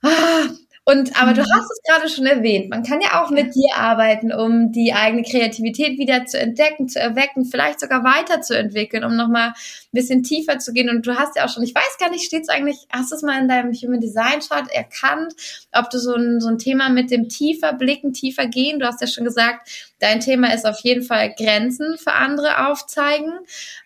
[0.02, 0.48] Ah,
[0.90, 1.48] und aber du mhm.
[1.54, 5.24] hast es gerade schon erwähnt, man kann ja auch mit dir arbeiten, um die eigene
[5.24, 9.54] Kreativität wieder zu entdecken, zu erwecken, vielleicht sogar weiterzuentwickeln, um nochmal ein
[9.92, 10.90] bisschen tiefer zu gehen.
[10.90, 13.22] Und du hast ja auch schon, ich weiß gar nicht, steht's eigentlich, hast du es
[13.22, 15.34] mal in deinem Human Design Chart erkannt,
[15.74, 19.02] ob du so ein, so ein Thema mit dem tiefer blicken, tiefer gehen, du hast
[19.02, 19.70] ja schon gesagt,
[20.00, 23.32] dein Thema ist auf jeden Fall Grenzen für andere aufzeigen.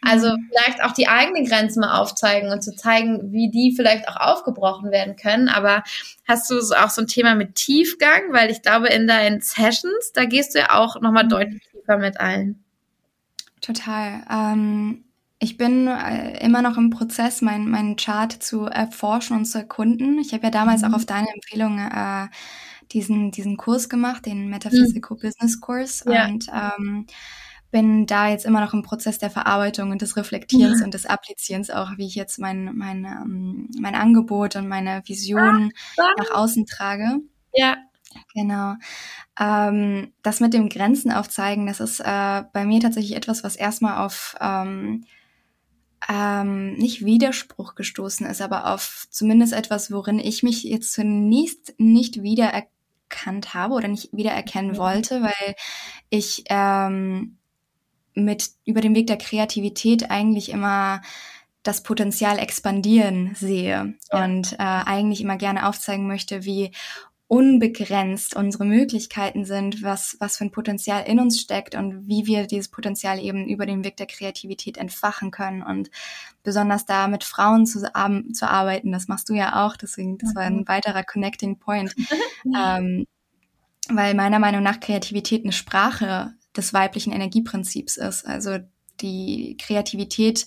[0.02, 0.50] Also mhm.
[0.50, 4.92] vielleicht auch die eigenen Grenzen mal aufzeigen und zu zeigen, wie die vielleicht auch aufgebrochen
[4.92, 5.50] werden können.
[5.50, 5.84] Aber
[6.28, 8.32] hast du auch so ein Thema mit Tiefgang?
[8.32, 11.30] Weil ich glaube, in deinen Sessions, da gehst du ja auch nochmal mhm.
[11.30, 12.64] deutlich tiefer mit allen.
[13.62, 14.24] Total.
[14.30, 15.06] Ähm,
[15.40, 20.20] ich bin äh, immer noch im Prozess, meinen mein Chart zu erforschen und zu erkunden.
[20.20, 20.90] Ich habe ja damals mhm.
[20.90, 22.28] auch auf deine Empfehlung äh,
[22.94, 25.22] diesen, diesen Kurs gemacht, den Metaphysical mhm.
[25.22, 26.12] Business Course.
[26.12, 26.26] Ja.
[26.26, 27.06] Und ähm,
[27.72, 30.86] bin da jetzt immer noch im Prozess der Verarbeitung und des Reflektierens ja.
[30.86, 35.72] und des Applizierens auch, wie ich jetzt mein, mein, ähm, mein Angebot und meine Vision
[35.98, 37.22] ah, nach außen trage.
[37.54, 37.78] Ja.
[38.34, 38.76] Genau.
[39.40, 44.06] Ähm, das mit dem Grenzen aufzeigen, das ist äh, bei mir tatsächlich etwas, was erstmal
[44.06, 45.06] auf ähm,
[46.10, 52.22] ähm, nicht Widerspruch gestoßen ist, aber auf zumindest etwas, worin ich mich jetzt zunächst nicht
[53.22, 55.56] wiedererkannt habe oder nicht wiedererkennen wollte, weil
[56.10, 57.38] ich ähm,
[58.14, 61.02] mit über den Weg der Kreativität eigentlich immer
[61.64, 64.26] das Potenzial expandieren sehe ja.
[64.26, 66.72] und äh, eigentlich immer gerne aufzeigen möchte, wie
[67.32, 72.46] unbegrenzt unsere Möglichkeiten sind, was, was für ein Potenzial in uns steckt und wie wir
[72.46, 75.64] dieses Potenzial eben über den Weg der Kreativität entfachen können.
[75.64, 75.90] Und
[76.44, 80.42] besonders da mit Frauen zu, zu arbeiten, das machst du ja auch, deswegen, das war
[80.42, 80.68] ein mhm.
[80.68, 81.96] weiterer Connecting Point,
[82.54, 83.08] ähm,
[83.88, 88.58] weil meiner Meinung nach Kreativität eine Sprache des weiblichen Energieprinzips ist, also
[89.00, 90.46] die Kreativität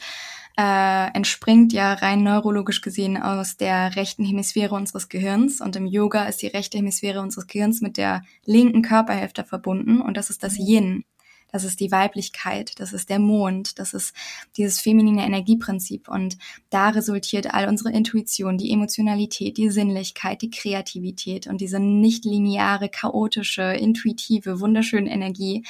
[0.56, 6.24] äh, entspringt ja rein neurologisch gesehen aus der rechten Hemisphäre unseres Gehirns und im Yoga
[6.26, 10.58] ist die rechte Hemisphäre unseres Gehirns mit der linken Körperhälfte verbunden und das ist das
[10.58, 10.66] mhm.
[10.66, 11.04] Yin.
[11.50, 14.12] Das ist die Weiblichkeit, das ist der Mond, das ist
[14.56, 16.36] dieses feminine Energieprinzip und
[16.68, 22.88] da resultiert all unsere Intuition, die Emotionalität, die Sinnlichkeit, die Kreativität und diese nicht lineare,
[22.88, 25.64] chaotische, intuitive, wunderschöne Energie.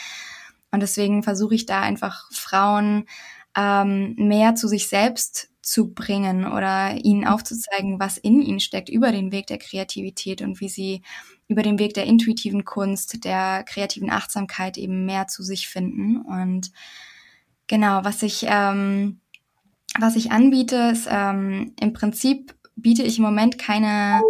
[0.71, 3.05] Und deswegen versuche ich da einfach Frauen
[3.57, 9.13] ähm, mehr zu sich selbst zu bringen oder ihnen aufzuzeigen, was in ihnen steckt über
[9.13, 11.03] den Weg der Kreativität und wie sie
[11.49, 16.21] über den Weg der intuitiven Kunst, der kreativen Achtsamkeit eben mehr zu sich finden.
[16.21, 16.71] Und
[17.67, 19.21] genau, was ich, ähm,
[19.99, 24.21] was ich anbiete, ist ähm, im Prinzip biete ich im Moment keine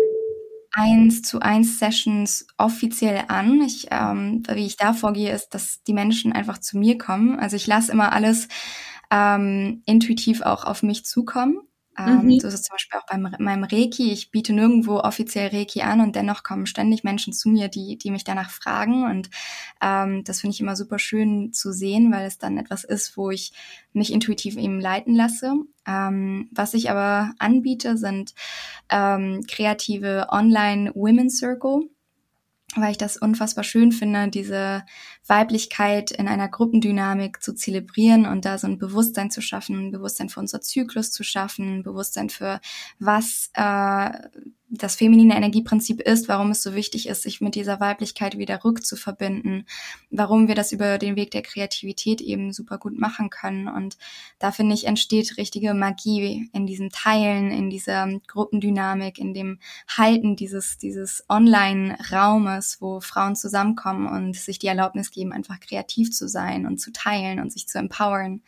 [0.72, 3.62] eins zu eins Sessions offiziell an.
[3.62, 7.38] Ich, ähm, wie ich da vorgehe, ist, dass die Menschen einfach zu mir kommen.
[7.38, 8.48] Also ich lasse immer alles
[9.14, 11.60] ähm, intuitiv auch auf mich zukommen.
[11.96, 12.40] Ähm, mhm.
[12.40, 14.10] So ist es zum Beispiel auch bei meinem Reiki.
[14.10, 18.10] Ich biete nirgendwo offiziell Reiki an und dennoch kommen ständig Menschen zu mir, die, die
[18.10, 19.04] mich danach fragen.
[19.08, 19.30] Und
[19.80, 23.30] ähm, das finde ich immer super schön zu sehen, weil es dann etwas ist, wo
[23.30, 23.52] ich
[23.92, 25.54] mich intuitiv eben leiten lasse.
[25.86, 28.34] Ähm, was ich aber anbiete, sind
[28.90, 31.82] ähm, kreative Online Women Circle.
[32.76, 34.82] weil ich das unfassbar schön finde, diese
[35.26, 40.28] Weiblichkeit in einer Gruppendynamik zu zelebrieren und da so ein Bewusstsein zu schaffen, ein Bewusstsein
[40.28, 42.60] für unser Zyklus zu schaffen, ein Bewusstsein für
[42.98, 44.10] was äh,
[44.78, 49.66] das feminine Energieprinzip ist, warum es so wichtig ist, sich mit dieser Weiblichkeit wieder rückzuverbinden,
[50.10, 53.68] warum wir das über den Weg der Kreativität eben super gut machen können.
[53.68, 53.96] Und
[54.38, 60.36] da finde ich, entsteht richtige Magie in diesem Teilen, in dieser Gruppendynamik, in dem Halten
[60.36, 66.66] dieses, dieses Online-Raumes, wo Frauen zusammenkommen und sich die Erlaubnis geben, einfach kreativ zu sein
[66.66, 68.42] und zu teilen und sich zu empowern.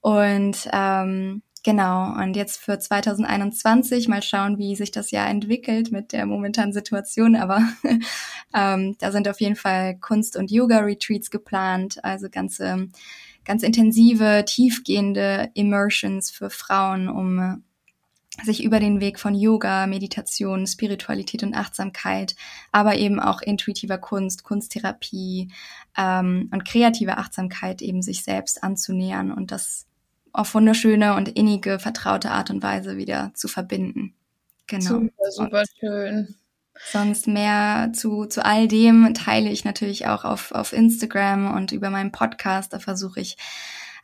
[0.00, 6.12] Und ähm, Genau, und jetzt für 2021 mal schauen, wie sich das Jahr entwickelt mit
[6.12, 7.36] der momentanen Situation.
[7.36, 7.62] Aber
[8.54, 12.88] ähm, da sind auf jeden Fall Kunst- und Yoga-Retreats geplant, also ganze,
[13.44, 17.62] ganz intensive, tiefgehende Immersions für Frauen, um
[18.44, 22.34] sich über den Weg von Yoga, Meditation, Spiritualität und Achtsamkeit,
[22.72, 25.50] aber eben auch intuitiver Kunst, Kunsttherapie
[25.96, 29.86] ähm, und kreative Achtsamkeit eben sich selbst anzunähern und das
[30.32, 34.14] auf wunderschöne und innige, vertraute Art und Weise wieder zu verbinden.
[34.66, 34.88] Genau.
[34.88, 36.34] Super, super und schön.
[36.90, 41.90] Sonst mehr zu, zu all dem teile ich natürlich auch auf, auf Instagram und über
[41.90, 42.72] meinen Podcast.
[42.72, 43.36] Da versuche ich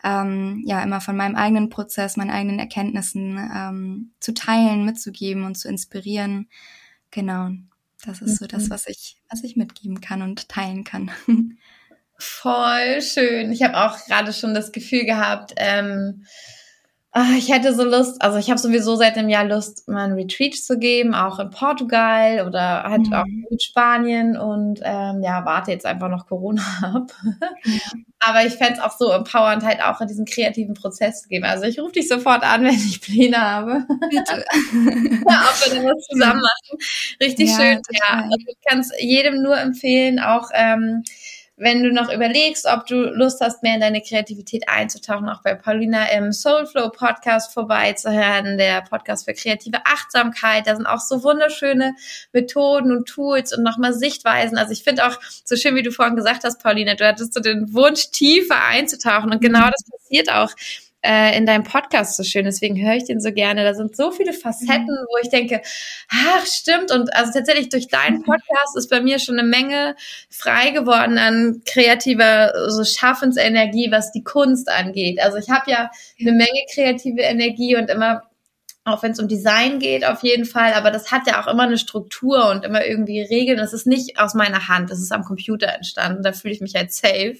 [0.05, 5.57] ähm, ja immer von meinem eigenen Prozess, meinen eigenen Erkenntnissen ähm, zu teilen, mitzugeben und
[5.57, 6.49] zu inspirieren.
[7.11, 7.51] Genau,
[8.05, 8.70] das ist so das, mhm.
[8.70, 11.11] was ich, was ich mitgeben kann und teilen kann.
[12.20, 13.53] Voll schön.
[13.53, 16.24] Ich habe auch gerade schon das Gefühl gehabt, ähm,
[17.38, 20.54] ich hätte so Lust, also ich habe sowieso seit einem Jahr Lust, mal ein Retreat
[20.54, 23.12] zu geben, auch in Portugal oder halt mhm.
[23.14, 27.12] auch in Spanien und ähm, ja, warte jetzt einfach noch Corona ab.
[28.20, 31.44] Aber ich fände es auch so empowernd, halt auch in diesen kreativen Prozess zu geben.
[31.44, 33.86] Also ich rufe dich sofort an, wenn ich Pläne habe.
[34.11, 34.44] Bitte.
[35.28, 36.78] ja, ob wir dann was zusammen machen.
[37.22, 37.82] Richtig ja, schön.
[37.90, 41.04] Ja, also ich kann es jedem nur empfehlen, auch ähm,
[41.59, 45.54] wenn du noch überlegst, ob du Lust hast, mehr in deine Kreativität einzutauchen, auch bei
[45.54, 50.66] Paulina im Soulflow Podcast vorbeizuhören, der Podcast für kreative Achtsamkeit.
[50.66, 51.94] Da sind auch so wunderschöne
[52.32, 54.56] Methoden und Tools und nochmal Sichtweisen.
[54.56, 57.40] Also ich finde auch so schön, wie du vorhin gesagt hast, Paulina, du hattest so
[57.40, 60.50] den Wunsch, tiefer einzutauchen und genau das passiert auch
[61.03, 62.44] äh, in deinem Podcast so schön.
[62.44, 63.64] Deswegen höre ich den so gerne.
[63.64, 65.07] Da sind so viele Facetten, mhm.
[65.11, 65.62] wo ich denke,
[66.11, 66.90] ach, stimmt.
[66.90, 69.94] Und also tatsächlich durch deinen Podcast ist bei mir schon eine Menge
[70.30, 75.20] frei geworden an kreativer so Schaffensenergie, was die Kunst angeht.
[75.20, 75.90] Also ich habe ja
[76.20, 78.24] eine Menge kreative Energie und immer
[78.84, 80.72] auch wenn es um Design geht, auf jeden Fall.
[80.72, 83.59] Aber das hat ja auch immer eine Struktur und immer irgendwie Regeln.
[83.59, 86.22] Das ist nicht aus meiner Hand, das ist am Computer entstanden.
[86.22, 87.36] Da fühle ich mich halt safe.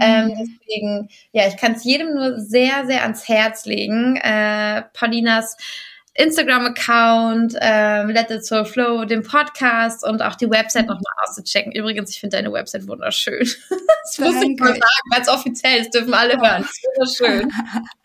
[0.00, 0.34] Ähm, mhm.
[0.38, 4.16] deswegen, ja, ich kann es jedem nur sehr, sehr ans Herz legen.
[4.16, 5.56] Äh, Paulinas
[6.18, 10.94] Instagram-Account, ähm, Let It So Flow, den Podcast und auch die Website mhm.
[10.94, 11.72] nochmal auszuchecken.
[11.72, 13.38] Übrigens, ich finde deine Website wunderschön.
[13.68, 16.62] das muss ich mal sagen, weil es offiziell ist, dürfen alle hören.
[16.62, 17.52] Das ist wunderschön.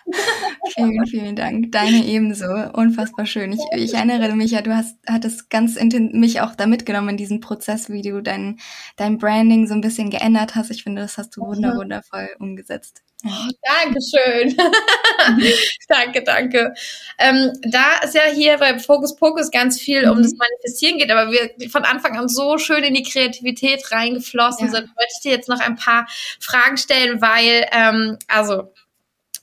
[0.76, 1.72] vielen, vielen Dank.
[1.72, 2.46] Deine ebenso.
[2.74, 3.52] Unfassbar schön.
[3.52, 7.40] Ich, ich erinnere mich ja, du hast, hattest ganz mich auch da mitgenommen in diesen
[7.40, 8.60] Prozess, wie du dein,
[8.96, 10.70] dein Branding so ein bisschen geändert hast.
[10.70, 13.02] Ich finde, das hast du wunder, wundervoll umgesetzt.
[13.26, 14.58] Oh, Dankeschön.
[15.88, 16.74] danke, danke.
[17.18, 20.24] Ähm, da ist ja hier bei Focus Pocus ganz viel um mhm.
[20.24, 24.72] das Manifestieren geht, aber wir von Anfang an so schön in die Kreativität reingeflossen ja.
[24.72, 26.06] sind, wollte ich dir jetzt noch ein paar
[26.40, 28.74] Fragen stellen, weil, ähm, also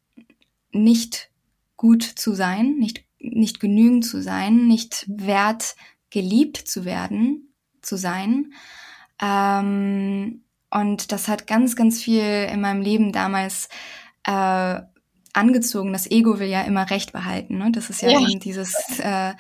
[0.73, 1.31] nicht
[1.77, 5.77] gut zu sein, nicht, nicht genügend zu sein, nicht wert
[6.11, 8.53] geliebt zu werden, zu sein.
[9.21, 13.69] Ähm, und das hat ganz, ganz viel in meinem Leben damals
[14.25, 14.81] äh,
[15.33, 15.93] angezogen.
[15.93, 17.59] Das Ego will ja immer Recht behalten.
[17.59, 17.71] Ne?
[17.73, 18.21] Das ist ja, ja.
[18.21, 19.35] eben dieses äh,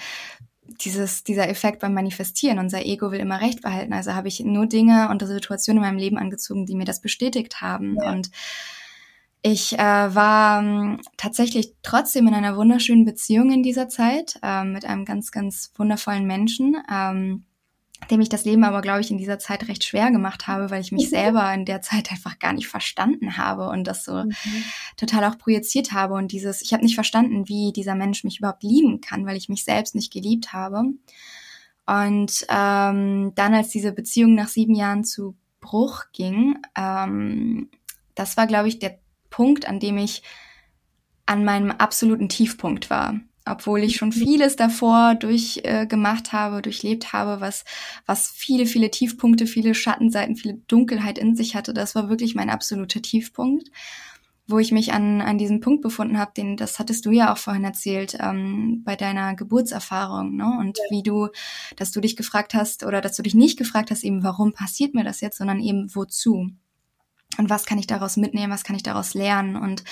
[0.68, 2.58] dieses, dieser Effekt beim Manifestieren.
[2.58, 3.92] Unser Ego will immer Recht behalten.
[3.92, 7.60] Also habe ich nur Dinge und Situationen in meinem Leben angezogen, die mir das bestätigt
[7.60, 7.96] haben.
[7.96, 8.12] Ja.
[8.12, 8.30] Und
[9.42, 14.84] ich äh, war ähm, tatsächlich trotzdem in einer wunderschönen Beziehung in dieser Zeit äh, mit
[14.84, 16.76] einem ganz, ganz wundervollen Menschen.
[16.92, 17.44] Ähm,
[18.11, 20.80] dem ich das Leben aber, glaube ich, in dieser Zeit recht schwer gemacht habe, weil
[20.80, 24.34] ich mich selber in der Zeit einfach gar nicht verstanden habe und das so mhm.
[24.96, 26.14] total auch projiziert habe.
[26.14, 29.48] Und dieses, ich habe nicht verstanden, wie dieser Mensch mich überhaupt lieben kann, weil ich
[29.48, 30.84] mich selbst nicht geliebt habe.
[31.86, 37.70] Und ähm, dann, als diese Beziehung nach sieben Jahren zu Bruch ging, ähm,
[38.14, 38.98] das war, glaube ich, der
[39.30, 40.22] Punkt, an dem ich
[41.26, 43.20] an meinem absoluten Tiefpunkt war
[43.51, 47.64] obwohl ich schon vieles davor durchgemacht äh, habe, durchlebt habe, was,
[48.07, 51.74] was viele, viele Tiefpunkte, viele Schattenseiten, viele Dunkelheit in sich hatte.
[51.74, 53.70] Das war wirklich mein absoluter Tiefpunkt,
[54.46, 57.38] wo ich mich an, an diesem Punkt befunden habe, den, das hattest du ja auch
[57.38, 60.57] vorhin erzählt, ähm, bei deiner Geburtserfahrung, ne?
[60.59, 60.84] Und ja.
[60.90, 61.28] wie du,
[61.76, 64.94] dass du dich gefragt hast oder dass du dich nicht gefragt hast, eben, warum passiert
[64.94, 66.51] mir das jetzt, sondern eben, wozu?
[67.36, 69.55] Und was kann ich daraus mitnehmen, was kann ich daraus lernen?
[69.55, 69.84] Und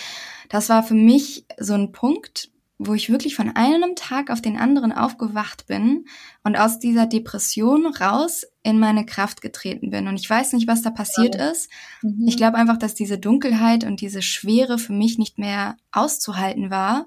[0.49, 4.59] das war für mich so ein Punkt, wo ich wirklich von einem Tag auf den
[4.59, 6.05] anderen aufgewacht bin
[6.45, 10.09] und aus dieser Depression raus in meine Kraft getreten bin.
[10.09, 11.51] Und ich weiß nicht, was da passiert ja.
[11.51, 11.71] ist.
[12.03, 12.27] Mhm.
[12.29, 17.07] Ich glaube einfach, dass diese Dunkelheit und diese Schwere für mich nicht mehr auszuhalten war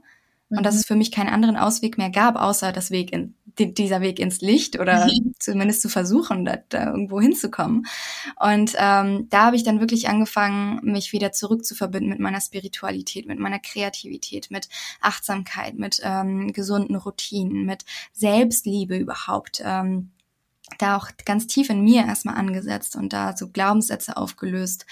[0.49, 0.79] und dass mhm.
[0.79, 4.41] es für mich keinen anderen Ausweg mehr gab, außer das Weg in, dieser Weg ins
[4.41, 7.85] Licht oder zumindest zu versuchen, da, da irgendwo hinzukommen.
[8.39, 12.41] Und ähm, da habe ich dann wirklich angefangen, mich wieder zurück zu verbinden mit meiner
[12.41, 14.69] Spiritualität, mit meiner Kreativität, mit
[15.01, 19.61] Achtsamkeit, mit ähm, gesunden Routinen, mit Selbstliebe überhaupt.
[19.63, 20.11] Ähm,
[20.77, 24.85] da auch ganz tief in mir erstmal angesetzt und da so Glaubenssätze aufgelöst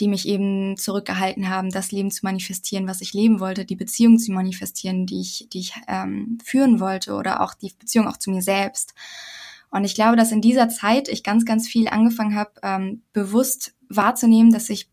[0.00, 4.18] die mich eben zurückgehalten haben, das Leben zu manifestieren, was ich leben wollte, die Beziehung
[4.18, 8.30] zu manifestieren, die ich, die ich ähm, führen wollte oder auch die Beziehung auch zu
[8.30, 8.94] mir selbst.
[9.70, 13.74] Und ich glaube, dass in dieser Zeit ich ganz, ganz viel angefangen habe, ähm, bewusst
[13.88, 14.90] wahrzunehmen, dass ich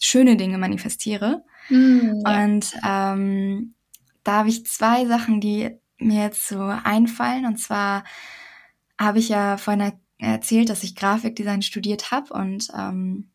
[0.00, 1.44] schöne Dinge manifestiere.
[1.68, 2.22] Mhm.
[2.26, 3.74] Und ähm,
[4.24, 7.46] da habe ich zwei Sachen, die mir jetzt so einfallen.
[7.46, 8.04] Und zwar
[8.98, 13.30] habe ich ja vorhin erzählt, dass ich Grafikdesign studiert habe und ähm,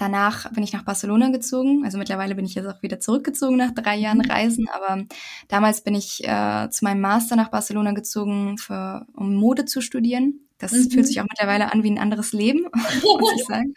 [0.00, 1.84] Danach bin ich nach Barcelona gezogen.
[1.84, 4.30] Also mittlerweile bin ich jetzt auch wieder zurückgezogen nach drei Jahren mhm.
[4.30, 4.66] Reisen.
[4.72, 5.04] Aber
[5.48, 10.40] damals bin ich äh, zu meinem Master nach Barcelona gezogen, für, um Mode zu studieren.
[10.56, 10.90] Das mhm.
[10.90, 12.66] fühlt sich auch mittlerweile an wie ein anderes Leben,
[13.20, 13.74] muss ich sagen.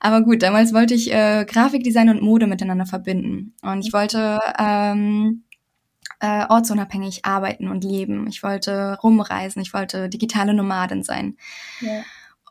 [0.00, 3.52] Aber gut, damals wollte ich äh, Grafikdesign und Mode miteinander verbinden.
[3.60, 5.44] Und ich wollte ähm,
[6.20, 8.26] äh, ortsunabhängig arbeiten und leben.
[8.28, 9.60] Ich wollte rumreisen.
[9.60, 11.36] Ich wollte digitale Nomadin sein.
[11.82, 12.02] Ja.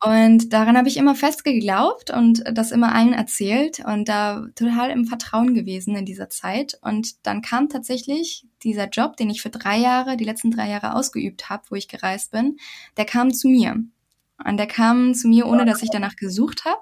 [0.01, 4.91] Und daran habe ich immer fest geglaubt und das immer allen erzählt und da total
[4.91, 6.77] im Vertrauen gewesen in dieser Zeit.
[6.81, 10.95] Und dann kam tatsächlich dieser Job, den ich für drei Jahre, die letzten drei Jahre
[10.95, 12.57] ausgeübt habe, wo ich gereist bin,
[12.95, 13.75] der kam zu mir.
[14.45, 16.81] Und der kam zu mir, ohne dass ich danach gesucht habe.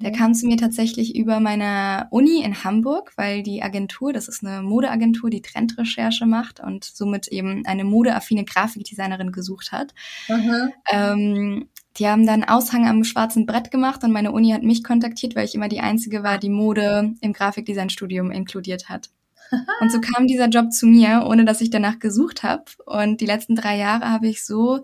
[0.00, 0.14] Der mhm.
[0.14, 4.62] kam zu mir tatsächlich über meine Uni in Hamburg, weil die Agentur, das ist eine
[4.62, 9.92] Modeagentur, die Trendrecherche macht und somit eben eine modeaffine Grafikdesignerin gesucht hat.
[10.28, 10.72] Mhm.
[10.90, 11.68] Ähm,
[11.98, 15.44] die haben dann Aushang am schwarzen Brett gemacht und meine Uni hat mich kontaktiert, weil
[15.44, 19.10] ich immer die Einzige war, die Mode im Grafikdesign-Studium inkludiert hat.
[19.80, 22.64] Und so kam dieser Job zu mir, ohne dass ich danach gesucht habe.
[22.84, 24.82] Und die letzten drei Jahre habe ich so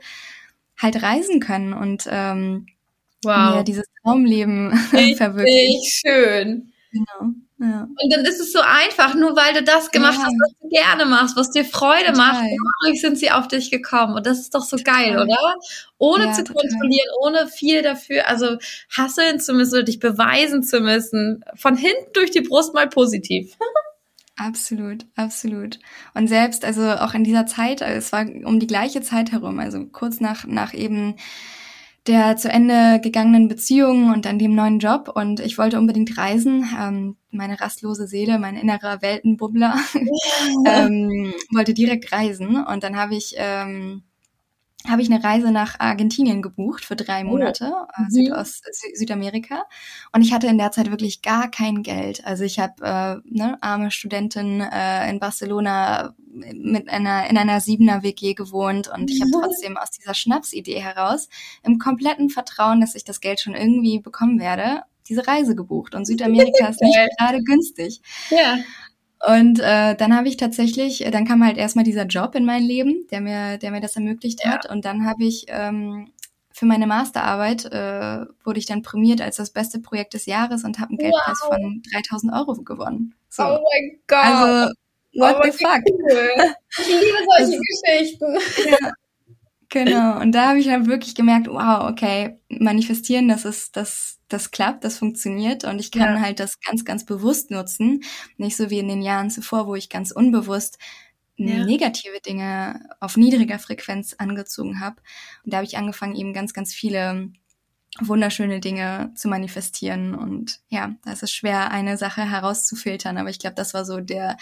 [0.80, 2.66] halt reisen können und ähm,
[3.22, 3.56] wow.
[3.56, 4.74] mir dieses Traumleben
[5.16, 5.92] verwirklicht.
[5.92, 6.72] schön.
[6.90, 7.34] Genau.
[7.58, 7.82] Ja.
[7.82, 10.24] Und dann ist es so einfach, nur weil du das gemacht ja.
[10.24, 12.16] hast, was du gerne machst, was dir Freude total.
[12.16, 12.44] macht,
[12.82, 14.16] dadurch sind sie auf dich gekommen.
[14.16, 15.04] Und das ist doch so total.
[15.04, 15.56] geil, oder?
[15.98, 16.62] Ohne ja, zu total.
[16.62, 18.56] kontrollieren, ohne viel dafür, also
[18.96, 21.44] hasseln zu müssen oder dich beweisen zu müssen.
[21.54, 23.56] Von hinten durch die Brust mal positiv.
[24.36, 25.78] Absolut, absolut.
[26.12, 29.86] Und selbst, also auch in dieser Zeit, es war um die gleiche Zeit herum, also
[29.86, 31.14] kurz nach, nach eben
[32.06, 35.10] der zu Ende gegangenen Beziehung und dann dem neuen Job.
[35.14, 36.68] Und ich wollte unbedingt reisen.
[36.78, 39.76] Ähm, meine rastlose Seele, mein innerer Weltenbubbler,
[40.66, 42.62] ähm, wollte direkt reisen.
[42.64, 44.02] Und dann habe ich ähm,
[44.88, 47.28] habe ich eine Reise nach Argentinien gebucht für drei oh.
[47.28, 48.10] Monate, äh, mhm.
[48.10, 49.64] Südost, Sü Südamerika.
[50.12, 52.24] Und ich hatte in der Zeit wirklich gar kein Geld.
[52.26, 56.14] Also ich habe äh, ne, arme Studentin äh, in Barcelona
[56.52, 59.40] mit einer in einer Siebener WG gewohnt und ich habe mhm.
[59.40, 61.28] trotzdem aus dieser Schnapsidee heraus
[61.62, 65.94] im kompletten Vertrauen, dass ich das Geld schon irgendwie bekommen werde, diese Reise gebucht.
[65.94, 68.00] Und Südamerika ist nicht gerade günstig.
[68.30, 68.58] Ja.
[69.26, 72.62] Und äh, dann habe ich tatsächlich, äh, dann kam halt erstmal dieser Job in mein
[72.62, 74.52] Leben, der mir, der mir das ermöglicht ja.
[74.52, 74.70] hat.
[74.70, 76.12] Und dann habe ich ähm,
[76.54, 80.78] für meine Masterarbeit äh, wurde ich dann prämiert als das beste Projekt des Jahres und
[80.78, 81.54] habe einen Geldpreis wow.
[81.54, 83.14] von 3000 Euro gewonnen.
[83.28, 83.42] So.
[83.44, 84.24] Oh mein Gott.
[84.24, 84.72] Also,
[85.14, 85.80] what oh, the fuck?
[85.88, 86.54] Cool.
[86.78, 88.38] Ich liebe solche das, Geschichten.
[88.70, 88.92] Ja.
[89.70, 90.20] Genau.
[90.20, 94.84] Und da habe ich dann wirklich gemerkt, wow, okay, manifestieren, das ist, das, das klappt,
[94.84, 96.20] das funktioniert und ich kann ja.
[96.20, 98.02] halt das ganz, ganz bewusst nutzen.
[98.36, 100.78] Nicht so wie in den Jahren zuvor, wo ich ganz unbewusst
[101.36, 101.64] ja.
[101.64, 104.96] negative Dinge auf niedriger Frequenz angezogen habe.
[105.44, 107.32] Und da habe ich angefangen, eben ganz, ganz viele
[108.00, 110.14] wunderschöne Dinge zu manifestieren.
[110.14, 113.18] Und ja, da ist es schwer, eine Sache herauszufiltern.
[113.18, 114.36] Aber ich glaube, das war so der,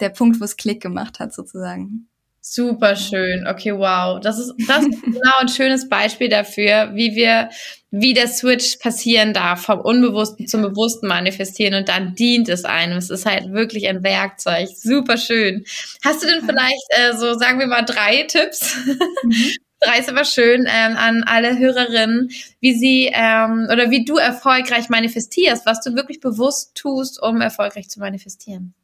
[0.00, 2.08] der Punkt, wo es Klick gemacht hat, sozusagen.
[2.46, 3.46] Super schön.
[3.46, 4.20] Okay, wow.
[4.20, 7.48] Das ist, das ist genau ein schönes Beispiel dafür, wie wir,
[7.90, 12.98] wie der Switch passieren darf, vom Unbewussten zum Bewussten manifestieren und dann dient es einem.
[12.98, 14.68] Es ist halt wirklich ein Werkzeug.
[14.76, 15.64] Super schön.
[16.04, 18.76] Hast du denn vielleicht äh, so, sagen wir mal, drei Tipps?
[19.22, 19.52] Mhm.
[19.80, 22.30] drei ist aber schön ähm, an alle Hörerinnen,
[22.60, 27.88] wie sie ähm, oder wie du erfolgreich manifestierst, was du wirklich bewusst tust, um erfolgreich
[27.88, 28.74] zu manifestieren.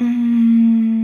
[0.00, 0.97] Mm.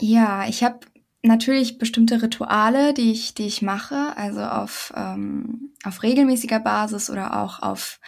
[0.00, 0.80] Ja, ich habe
[1.22, 7.42] natürlich bestimmte Rituale, die ich, die ich mache, also auf, ähm, auf regelmäßiger Basis oder
[7.42, 8.00] auch auf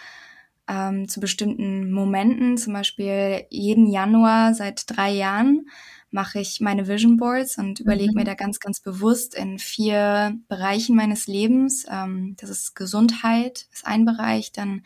[0.67, 2.57] ähm, zu bestimmten Momenten.
[2.57, 5.67] Zum Beispiel jeden Januar seit drei Jahren
[6.09, 8.19] mache ich meine Vision Boards und überlege mhm.
[8.19, 11.85] mir da ganz, ganz bewusst in vier Bereichen meines Lebens.
[11.89, 14.83] Ähm, das ist Gesundheit, ist ein Bereich, dann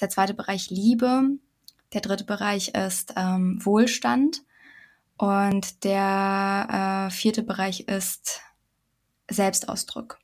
[0.00, 1.30] der zweite Bereich Liebe,
[1.92, 4.42] der dritte Bereich ist ähm, Wohlstand
[5.18, 8.40] und der äh, vierte Bereich ist
[9.28, 10.18] Selbstausdruck.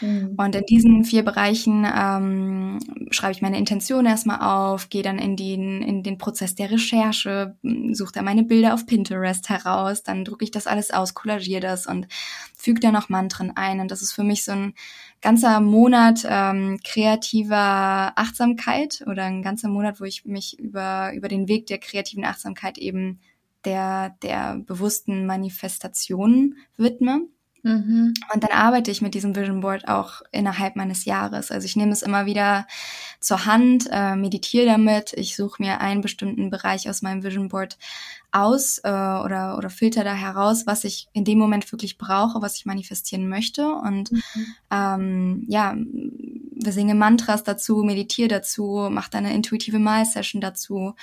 [0.00, 0.34] Mhm.
[0.36, 2.78] Und in diesen vier Bereichen ähm,
[3.10, 7.56] schreibe ich meine Intention erstmal auf, gehe dann in den, in den Prozess der Recherche,
[7.92, 11.86] suche da meine Bilder auf Pinterest heraus, dann drucke ich das alles aus, kollagiere das
[11.86, 12.08] und
[12.54, 13.80] füge da noch Mantren ein.
[13.80, 14.74] Und das ist für mich so ein
[15.22, 21.48] ganzer Monat ähm, kreativer Achtsamkeit oder ein ganzer Monat, wo ich mich über, über den
[21.48, 23.20] Weg der kreativen Achtsamkeit eben
[23.66, 27.26] der, der bewussten Manifestation widme.
[27.66, 28.14] Mhm.
[28.32, 31.50] Und dann arbeite ich mit diesem Vision Board auch innerhalb meines Jahres.
[31.50, 32.68] Also ich nehme es immer wieder
[33.18, 37.76] zur Hand, äh, meditiere damit, ich suche mir einen bestimmten Bereich aus meinem Vision Board
[38.36, 42.56] aus äh, oder, oder filter da heraus, was ich in dem Moment wirklich brauche, was
[42.56, 43.66] ich manifestieren möchte.
[43.66, 44.46] Und mhm.
[44.70, 50.94] ähm, ja, wir singen Mantras dazu, meditiere dazu, mach da eine intuitive Mal-Session dazu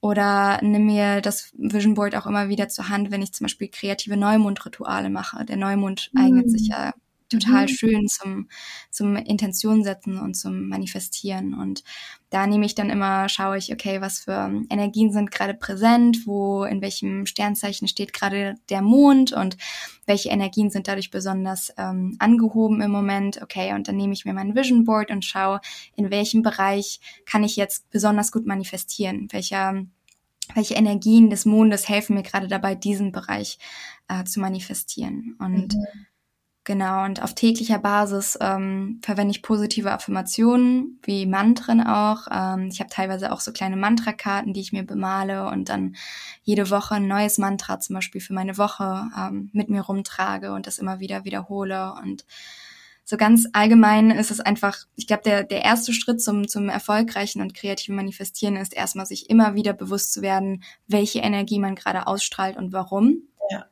[0.00, 3.68] oder nimm mir das Vision Board auch immer wieder zur Hand, wenn ich zum Beispiel
[3.68, 5.44] kreative Neumondrituale mache.
[5.44, 6.20] Der Neumond mhm.
[6.20, 6.92] eignet sich ja
[7.28, 7.68] total mhm.
[7.68, 8.48] schön zum,
[8.90, 11.54] zum Intention setzen und zum Manifestieren.
[11.54, 11.82] Und
[12.30, 16.64] da nehme ich dann immer, schaue ich, okay, was für Energien sind gerade präsent, wo,
[16.64, 19.56] in welchem Sternzeichen steht gerade der Mond und
[20.06, 23.40] welche Energien sind dadurch besonders ähm, angehoben im Moment.
[23.42, 25.60] Okay, und dann nehme ich mir mein Vision Board und schaue,
[25.96, 29.84] in welchem Bereich kann ich jetzt besonders gut manifestieren, welcher
[30.54, 33.58] welche Energien des Mondes helfen mir gerade dabei, diesen Bereich
[34.08, 35.36] äh, zu manifestieren.
[35.38, 35.86] Und mhm.
[36.68, 42.26] Genau, und auf täglicher Basis ähm, verwende ich positive Affirmationen, wie Mantren auch.
[42.30, 45.96] Ähm, ich habe teilweise auch so kleine Mantrakarten, die ich mir bemale und dann
[46.42, 50.66] jede Woche ein neues Mantra zum Beispiel für meine Woche ähm, mit mir rumtrage und
[50.66, 51.94] das immer wieder wiederhole.
[52.02, 52.26] Und
[53.02, 57.40] so ganz allgemein ist es einfach, ich glaube, der, der erste Schritt zum, zum erfolgreichen
[57.40, 62.06] und kreativen Manifestieren ist erstmal sich immer wieder bewusst zu werden, welche Energie man gerade
[62.06, 63.22] ausstrahlt und warum.
[63.50, 63.64] Ja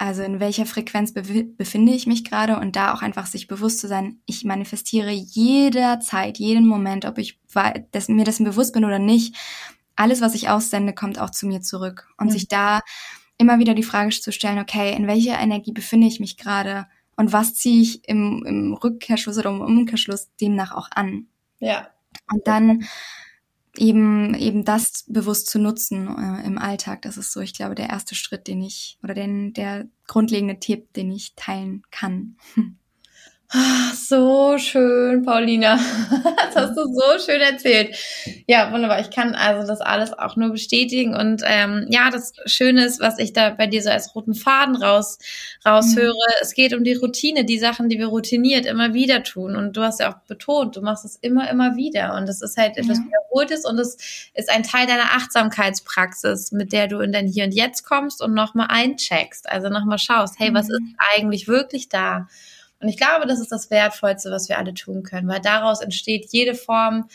[0.00, 3.86] also in welcher Frequenz befinde ich mich gerade und da auch einfach sich bewusst zu
[3.86, 7.38] sein, ich manifestiere jederzeit, jeden Moment, ob ich
[7.92, 9.36] dass mir dessen bewusst bin oder nicht.
[9.96, 12.08] Alles, was ich aussende, kommt auch zu mir zurück.
[12.16, 12.30] Und mhm.
[12.30, 12.80] sich da
[13.36, 16.86] immer wieder die Frage zu stellen, okay, in welcher Energie befinde ich mich gerade
[17.16, 21.26] und was ziehe ich im, im Rückkehrschluss oder im Umkehrschluss demnach auch an.
[21.58, 21.90] Ja.
[22.32, 22.86] Und dann
[23.76, 27.02] eben eben das bewusst zu nutzen äh, im Alltag.
[27.02, 30.92] Das ist so, ich glaube, der erste Schritt, den ich oder den der grundlegende Tipp,
[30.94, 32.36] den ich teilen kann.
[33.52, 35.78] Ach, so schön, Paulina.
[36.52, 37.96] Das hast du so schön erzählt.
[38.48, 39.00] Ja, wunderbar.
[39.00, 41.14] Ich kann also das alles auch nur bestätigen.
[41.14, 44.74] Und ähm, ja, das Schöne ist, was ich da bei dir so als roten Faden
[44.74, 45.18] raus,
[45.64, 46.34] raushöre, mhm.
[46.42, 49.54] es geht um die Routine, die Sachen, die wir routiniert immer wieder tun.
[49.54, 52.14] Und du hast ja auch betont, du machst es immer, immer wieder.
[52.14, 53.04] Und es ist halt etwas ja.
[53.04, 57.54] Wiederholtes und es ist ein Teil deiner Achtsamkeitspraxis, mit der du in dein Hier und
[57.54, 59.48] Jetzt kommst und nochmal eincheckst.
[59.48, 60.74] Also nochmal schaust, hey, was mhm.
[60.74, 60.82] ist
[61.14, 62.26] eigentlich wirklich da?
[62.80, 66.28] Und ich glaube, das ist das Wertvollste, was wir alle tun können, weil daraus entsteht
[66.30, 67.08] jede Form,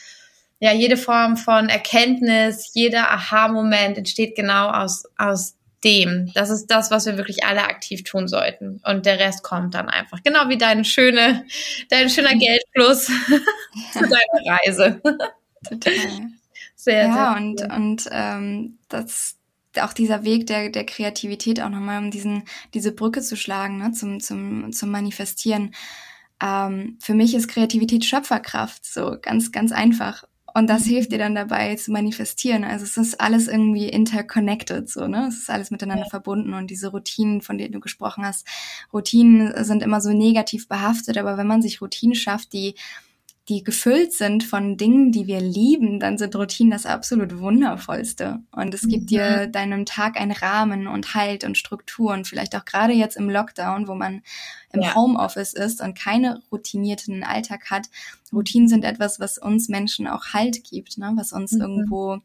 [0.59, 6.31] ja, jede Form von Erkenntnis, jeder Aha-Moment entsteht genau aus, aus dem.
[6.33, 8.81] Das ist das, was wir wirklich alle aktiv tun sollten.
[8.85, 10.21] Und der Rest kommt dann einfach.
[10.23, 11.45] Genau wie deine schöne,
[11.89, 13.05] dein schöner Geldfluss
[13.93, 15.01] zu deiner Reise.
[15.67, 15.93] Total.
[16.75, 19.37] Sehr, ja, sehr und, und ähm, das,
[19.81, 23.91] auch dieser Weg der, der Kreativität auch nochmal, um diesen, diese Brücke zu schlagen, ne,
[23.91, 25.73] zum, zum, zum Manifestieren.
[26.41, 30.23] Ähm, für mich ist Kreativität Schöpferkraft, so ganz, ganz einfach.
[30.53, 32.63] Und das hilft dir dann dabei zu manifestieren.
[32.63, 35.27] Also es ist alles irgendwie interconnected, so, ne?
[35.27, 38.47] Es ist alles miteinander verbunden und diese Routinen, von denen du gesprochen hast,
[38.93, 42.75] Routinen sind immer so negativ behaftet, aber wenn man sich Routinen schafft, die
[43.47, 48.39] die gefüllt sind von Dingen, die wir lieben, dann sind Routinen das absolut wundervollste.
[48.51, 49.07] Und es gibt mhm.
[49.07, 52.11] dir deinem Tag einen Rahmen und Halt und Struktur.
[52.11, 54.23] Und vielleicht auch gerade jetzt im Lockdown, wo man
[54.73, 54.95] im ja.
[54.95, 57.87] Homeoffice ist und keine routinierten Alltag hat.
[58.33, 61.13] Routinen sind etwas, was uns Menschen auch Halt gibt, ne?
[61.15, 61.61] was uns mhm.
[61.61, 62.17] irgendwo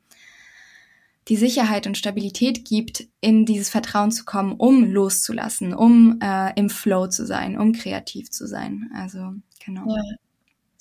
[1.28, 6.70] die Sicherheit und Stabilität gibt, in dieses Vertrauen zu kommen, um loszulassen, um äh, im
[6.70, 8.90] Flow zu sein, um kreativ zu sein.
[8.94, 9.84] Also genau.
[9.86, 10.02] Ja.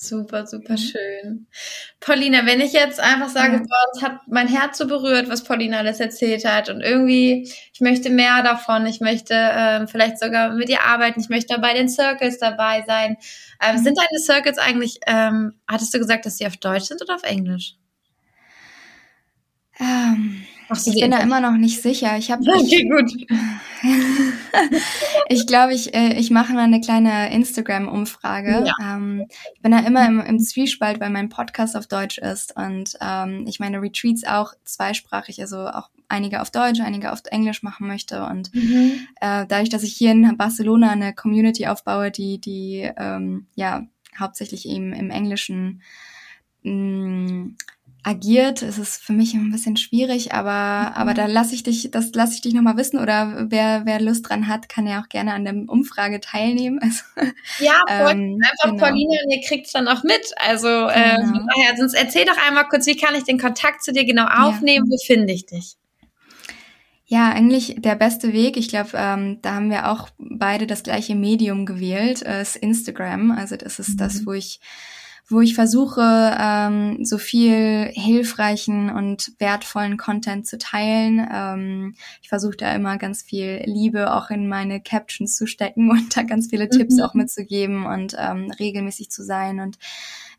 [0.01, 0.77] Super, super mhm.
[0.77, 1.47] schön.
[1.99, 3.59] Paulina, wenn ich jetzt einfach sage, ja.
[3.59, 7.81] boah, es hat mein Herz so berührt, was Paulina alles erzählt hat und irgendwie, ich
[7.81, 11.89] möchte mehr davon, ich möchte ähm, vielleicht sogar mit ihr arbeiten, ich möchte bei den
[11.89, 13.17] Circles dabei sein.
[13.61, 13.83] Ähm, mhm.
[13.83, 17.23] Sind deine Circles eigentlich, ähm, hattest du gesagt, dass sie auf Deutsch sind oder auf
[17.23, 17.75] Englisch?
[19.81, 20.45] Ähm,
[20.85, 22.17] ich bin da immer noch nicht sicher.
[22.17, 23.11] Ich habe okay, gut.
[25.29, 28.65] ich glaube, ich, äh, ich mache mal eine kleine Instagram-Umfrage.
[28.65, 28.95] Ja.
[28.95, 32.97] Ähm, ich bin da immer im, im Zwiespalt, weil mein Podcast auf Deutsch ist und
[33.01, 37.87] ähm, ich meine Retreats auch zweisprachig, also auch einige auf Deutsch, einige auf Englisch machen
[37.87, 38.25] möchte.
[38.25, 39.07] Und mhm.
[39.21, 43.85] äh, dadurch, dass ich hier in Barcelona eine Community aufbaue, die, die ähm, ja
[44.19, 45.81] hauptsächlich eben im Englischen
[46.63, 47.51] mh,
[48.03, 48.61] agiert.
[48.61, 50.95] Es ist für mich ein bisschen schwierig, aber, mhm.
[50.95, 54.29] aber da lasse ich dich, das lasse ich dich nochmal wissen oder wer, wer Lust
[54.29, 56.79] dran hat, kann ja auch gerne an der Umfrage teilnehmen.
[56.89, 57.03] Also,
[57.59, 58.85] ja, ähm, einfach genau.
[58.85, 60.31] Pauline und ihr kriegt es dann auch mit.
[60.37, 61.45] Also äh, genau.
[61.55, 64.85] daher, sonst erzähl doch einmal kurz, wie kann ich den Kontakt zu dir genau aufnehmen?
[64.85, 64.91] Ja.
[64.91, 65.75] Wo finde ich dich?
[67.05, 68.55] Ja, eigentlich der beste Weg.
[68.55, 73.31] Ich glaube, ähm, da haben wir auch beide das gleiche Medium gewählt, äh, ist Instagram.
[73.31, 73.97] Also das ist mhm.
[73.97, 74.59] das, wo ich
[75.29, 76.01] wo ich versuche,
[76.39, 81.25] ähm, so viel hilfreichen und wertvollen Content zu teilen.
[81.31, 86.17] Ähm, ich versuche da immer ganz viel Liebe auch in meine Captions zu stecken und
[86.17, 87.03] da ganz viele Tipps mhm.
[87.03, 89.59] auch mitzugeben und ähm, regelmäßig zu sein.
[89.59, 89.77] Und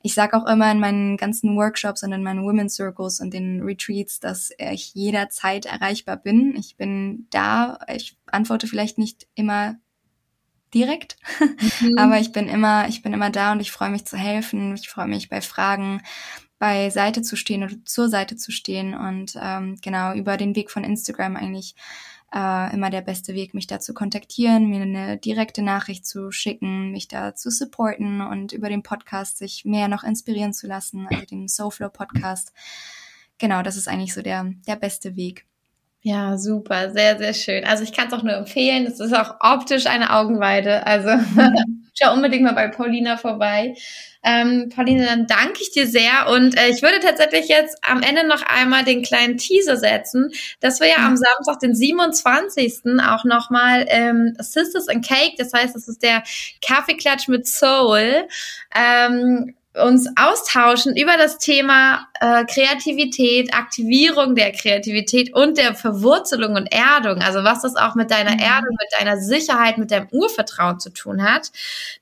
[0.02, 3.62] ich sage auch immer in meinen ganzen Workshops und in meinen Women's Circles und den
[3.62, 6.56] Retreats, dass ich jederzeit erreichbar bin.
[6.56, 7.78] Ich bin da.
[7.94, 9.76] Ich antworte vielleicht nicht immer
[10.74, 11.16] direkt.
[11.80, 11.96] Mhm.
[11.98, 14.74] Aber ich bin immer, ich bin immer da und ich freue mich zu helfen.
[14.74, 16.02] Ich freue mich bei Fragen
[16.58, 20.70] bei Seite zu stehen oder zur Seite zu stehen und ähm, genau über den Weg
[20.70, 21.74] von Instagram eigentlich
[22.34, 26.92] äh, immer der beste Weg, mich da zu kontaktieren, mir eine direkte Nachricht zu schicken,
[26.92, 31.24] mich da zu supporten und über den Podcast sich mehr noch inspirieren zu lassen, also
[31.24, 32.52] den Soulflow Podcast.
[33.38, 35.46] Genau, das ist eigentlich so der, der beste Weg.
[36.02, 37.64] Ja, super, sehr, sehr schön.
[37.64, 38.86] Also ich kann es auch nur empfehlen.
[38.86, 40.86] Es ist auch optisch eine Augenweide.
[40.86, 41.10] Also
[41.94, 43.74] schau unbedingt mal bei Paulina vorbei.
[44.22, 48.26] Ähm, Paulina, dann danke ich dir sehr und äh, ich würde tatsächlich jetzt am Ende
[48.26, 50.30] noch einmal den kleinen Teaser setzen,
[50.60, 53.00] dass wir ja am Samstag, den 27.
[53.02, 56.22] auch nochmal ähm, Sisters and Cake, das heißt, das ist der
[56.60, 58.28] Kaffeeklatsch mit Soul,
[58.74, 66.66] ähm, uns austauschen über das Thema äh, Kreativität, Aktivierung der Kreativität und der Verwurzelung und
[66.72, 67.22] Erdung.
[67.22, 68.40] Also was das auch mit deiner mhm.
[68.40, 71.52] Erdung, mit deiner Sicherheit, mit deinem Urvertrauen zu tun hat.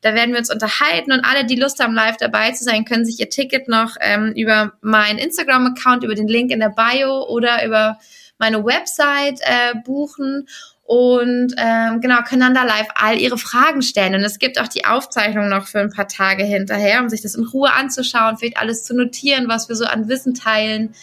[0.01, 3.05] Da werden wir uns unterhalten und alle, die Lust haben, live dabei zu sein, können
[3.05, 7.67] sich ihr Ticket noch ähm, über meinen Instagram-Account, über den Link in der Bio oder
[7.67, 7.99] über
[8.39, 10.47] meine Website äh, buchen
[10.89, 14.15] und ähm, genau, können dann da live all ihre Fragen stellen.
[14.15, 17.35] Und es gibt auch die Aufzeichnung noch für ein paar Tage hinterher, um sich das
[17.35, 20.95] in Ruhe anzuschauen, vielleicht alles zu notieren, was wir so an Wissen teilen.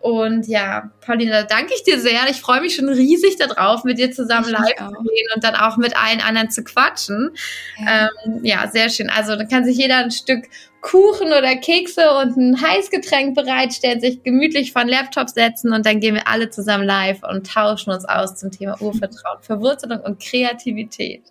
[0.00, 2.28] Und ja, Paulina, danke ich dir sehr.
[2.28, 5.54] Ich freue mich schon riesig darauf, mit dir zusammen ich live zu gehen und dann
[5.54, 7.30] auch mit allen anderen zu quatschen.
[7.78, 8.10] Ja.
[8.26, 9.08] Ähm, ja, sehr schön.
[9.08, 10.44] Also dann kann sich jeder ein Stück
[10.82, 16.00] Kuchen oder Kekse und ein Heißgetränk bereitstellen, sich gemütlich vor den Laptop setzen und dann
[16.00, 21.22] gehen wir alle zusammen live und tauschen uns aus zum Thema Urvertrauen, Verwurzelung und Kreativität.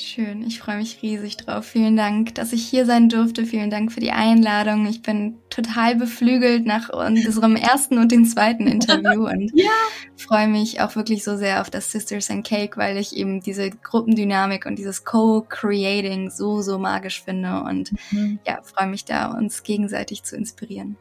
[0.00, 1.64] Schön, ich freue mich riesig drauf.
[1.64, 3.44] Vielen Dank, dass ich hier sein durfte.
[3.44, 4.86] Vielen Dank für die Einladung.
[4.86, 9.72] Ich bin total beflügelt nach unserem ersten und dem zweiten Interview und ja.
[10.16, 13.70] freue mich auch wirklich so sehr auf das Sisters and Cake, weil ich eben diese
[13.70, 18.38] Gruppendynamik und dieses Co-Creating so, so magisch finde und mhm.
[18.46, 20.96] ja, freue mich da, uns gegenseitig zu inspirieren.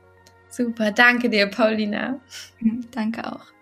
[0.50, 2.20] Super, danke dir, Paulina.
[2.92, 3.57] Danke auch.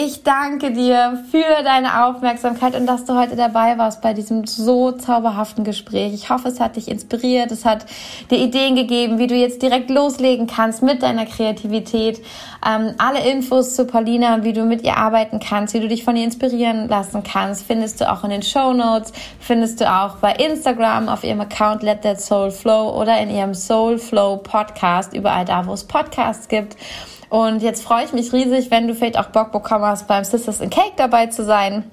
[0.00, 4.92] Ich danke dir für deine Aufmerksamkeit und dass du heute dabei warst bei diesem so
[4.92, 6.14] zauberhaften Gespräch.
[6.14, 7.84] Ich hoffe, es hat dich inspiriert, es hat
[8.30, 12.22] dir Ideen gegeben, wie du jetzt direkt loslegen kannst mit deiner Kreativität.
[12.64, 16.04] Ähm, alle Infos zu Paulina und wie du mit ihr arbeiten kannst, wie du dich
[16.04, 20.18] von ihr inspirieren lassen kannst, findest du auch in den Show Notes, findest du auch
[20.18, 25.12] bei Instagram auf ihrem Account Let That Soul Flow oder in ihrem Soul Flow Podcast,
[25.12, 26.76] überall da, wo es Podcasts gibt.
[27.28, 30.60] Und jetzt freue ich mich riesig, wenn du vielleicht auch Bock bekommen hast, beim Sisters
[30.60, 31.90] in Cake dabei zu sein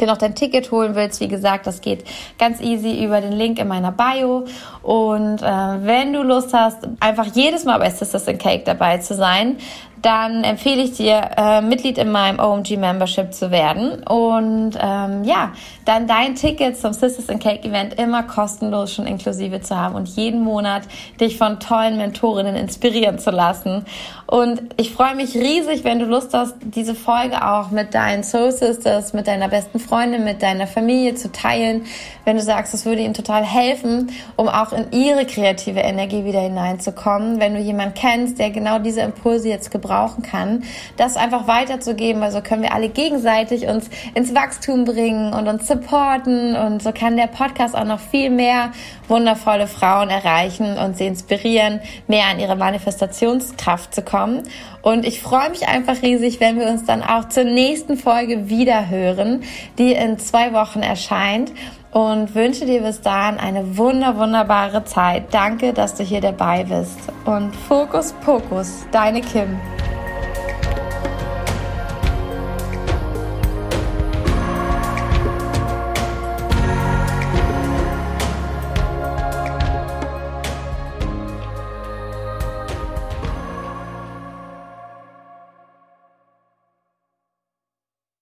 [0.00, 2.04] dir noch dein Ticket holen willst, wie gesagt, das geht
[2.38, 4.44] ganz easy über den Link in meiner Bio.
[4.82, 9.14] Und äh, wenn du Lust hast, einfach jedes Mal bei Sisters in Cake dabei zu
[9.14, 9.56] sein,
[10.04, 14.02] dann empfehle ich dir, äh, Mitglied in meinem OMG Membership zu werden.
[14.04, 15.52] Und ähm, ja,
[15.86, 20.08] dann dein Ticket zum Sisters in Cake Event immer kostenlos schon inklusive zu haben und
[20.08, 20.82] jeden Monat
[21.20, 23.86] dich von tollen Mentorinnen inspirieren zu lassen.
[24.26, 28.52] Und ich freue mich riesig, wenn du Lust hast, diese Folge auch mit deinen Soul
[28.52, 31.84] Sisters, mit deiner besten Freundin, mit deiner Familie zu teilen,
[32.26, 36.40] wenn du sagst, es würde ihnen total helfen, um auch in ihre kreative Energie wieder
[36.40, 40.64] hineinzukommen, wenn du jemanden kennst, der genau diese Impulse jetzt gebraucht gebrauchen kann,
[40.96, 42.22] das einfach weiterzugeben.
[42.22, 47.16] Also können wir alle gegenseitig uns ins Wachstum bringen und uns supporten und so kann
[47.16, 48.72] der Podcast auch noch viel mehr
[49.08, 54.42] wundervolle Frauen erreichen und sie inspirieren, mehr an ihre Manifestationskraft zu kommen.
[54.82, 58.88] Und ich freue mich einfach riesig, wenn wir uns dann auch zur nächsten Folge wieder
[58.88, 59.42] hören,
[59.78, 61.52] die in zwei Wochen erscheint
[61.94, 65.32] und wünsche dir bis dahin eine wunder, wunderbare Zeit.
[65.32, 66.98] Danke, dass du hier dabei bist.
[67.24, 69.60] Und Fokus, Pokus, deine Kim.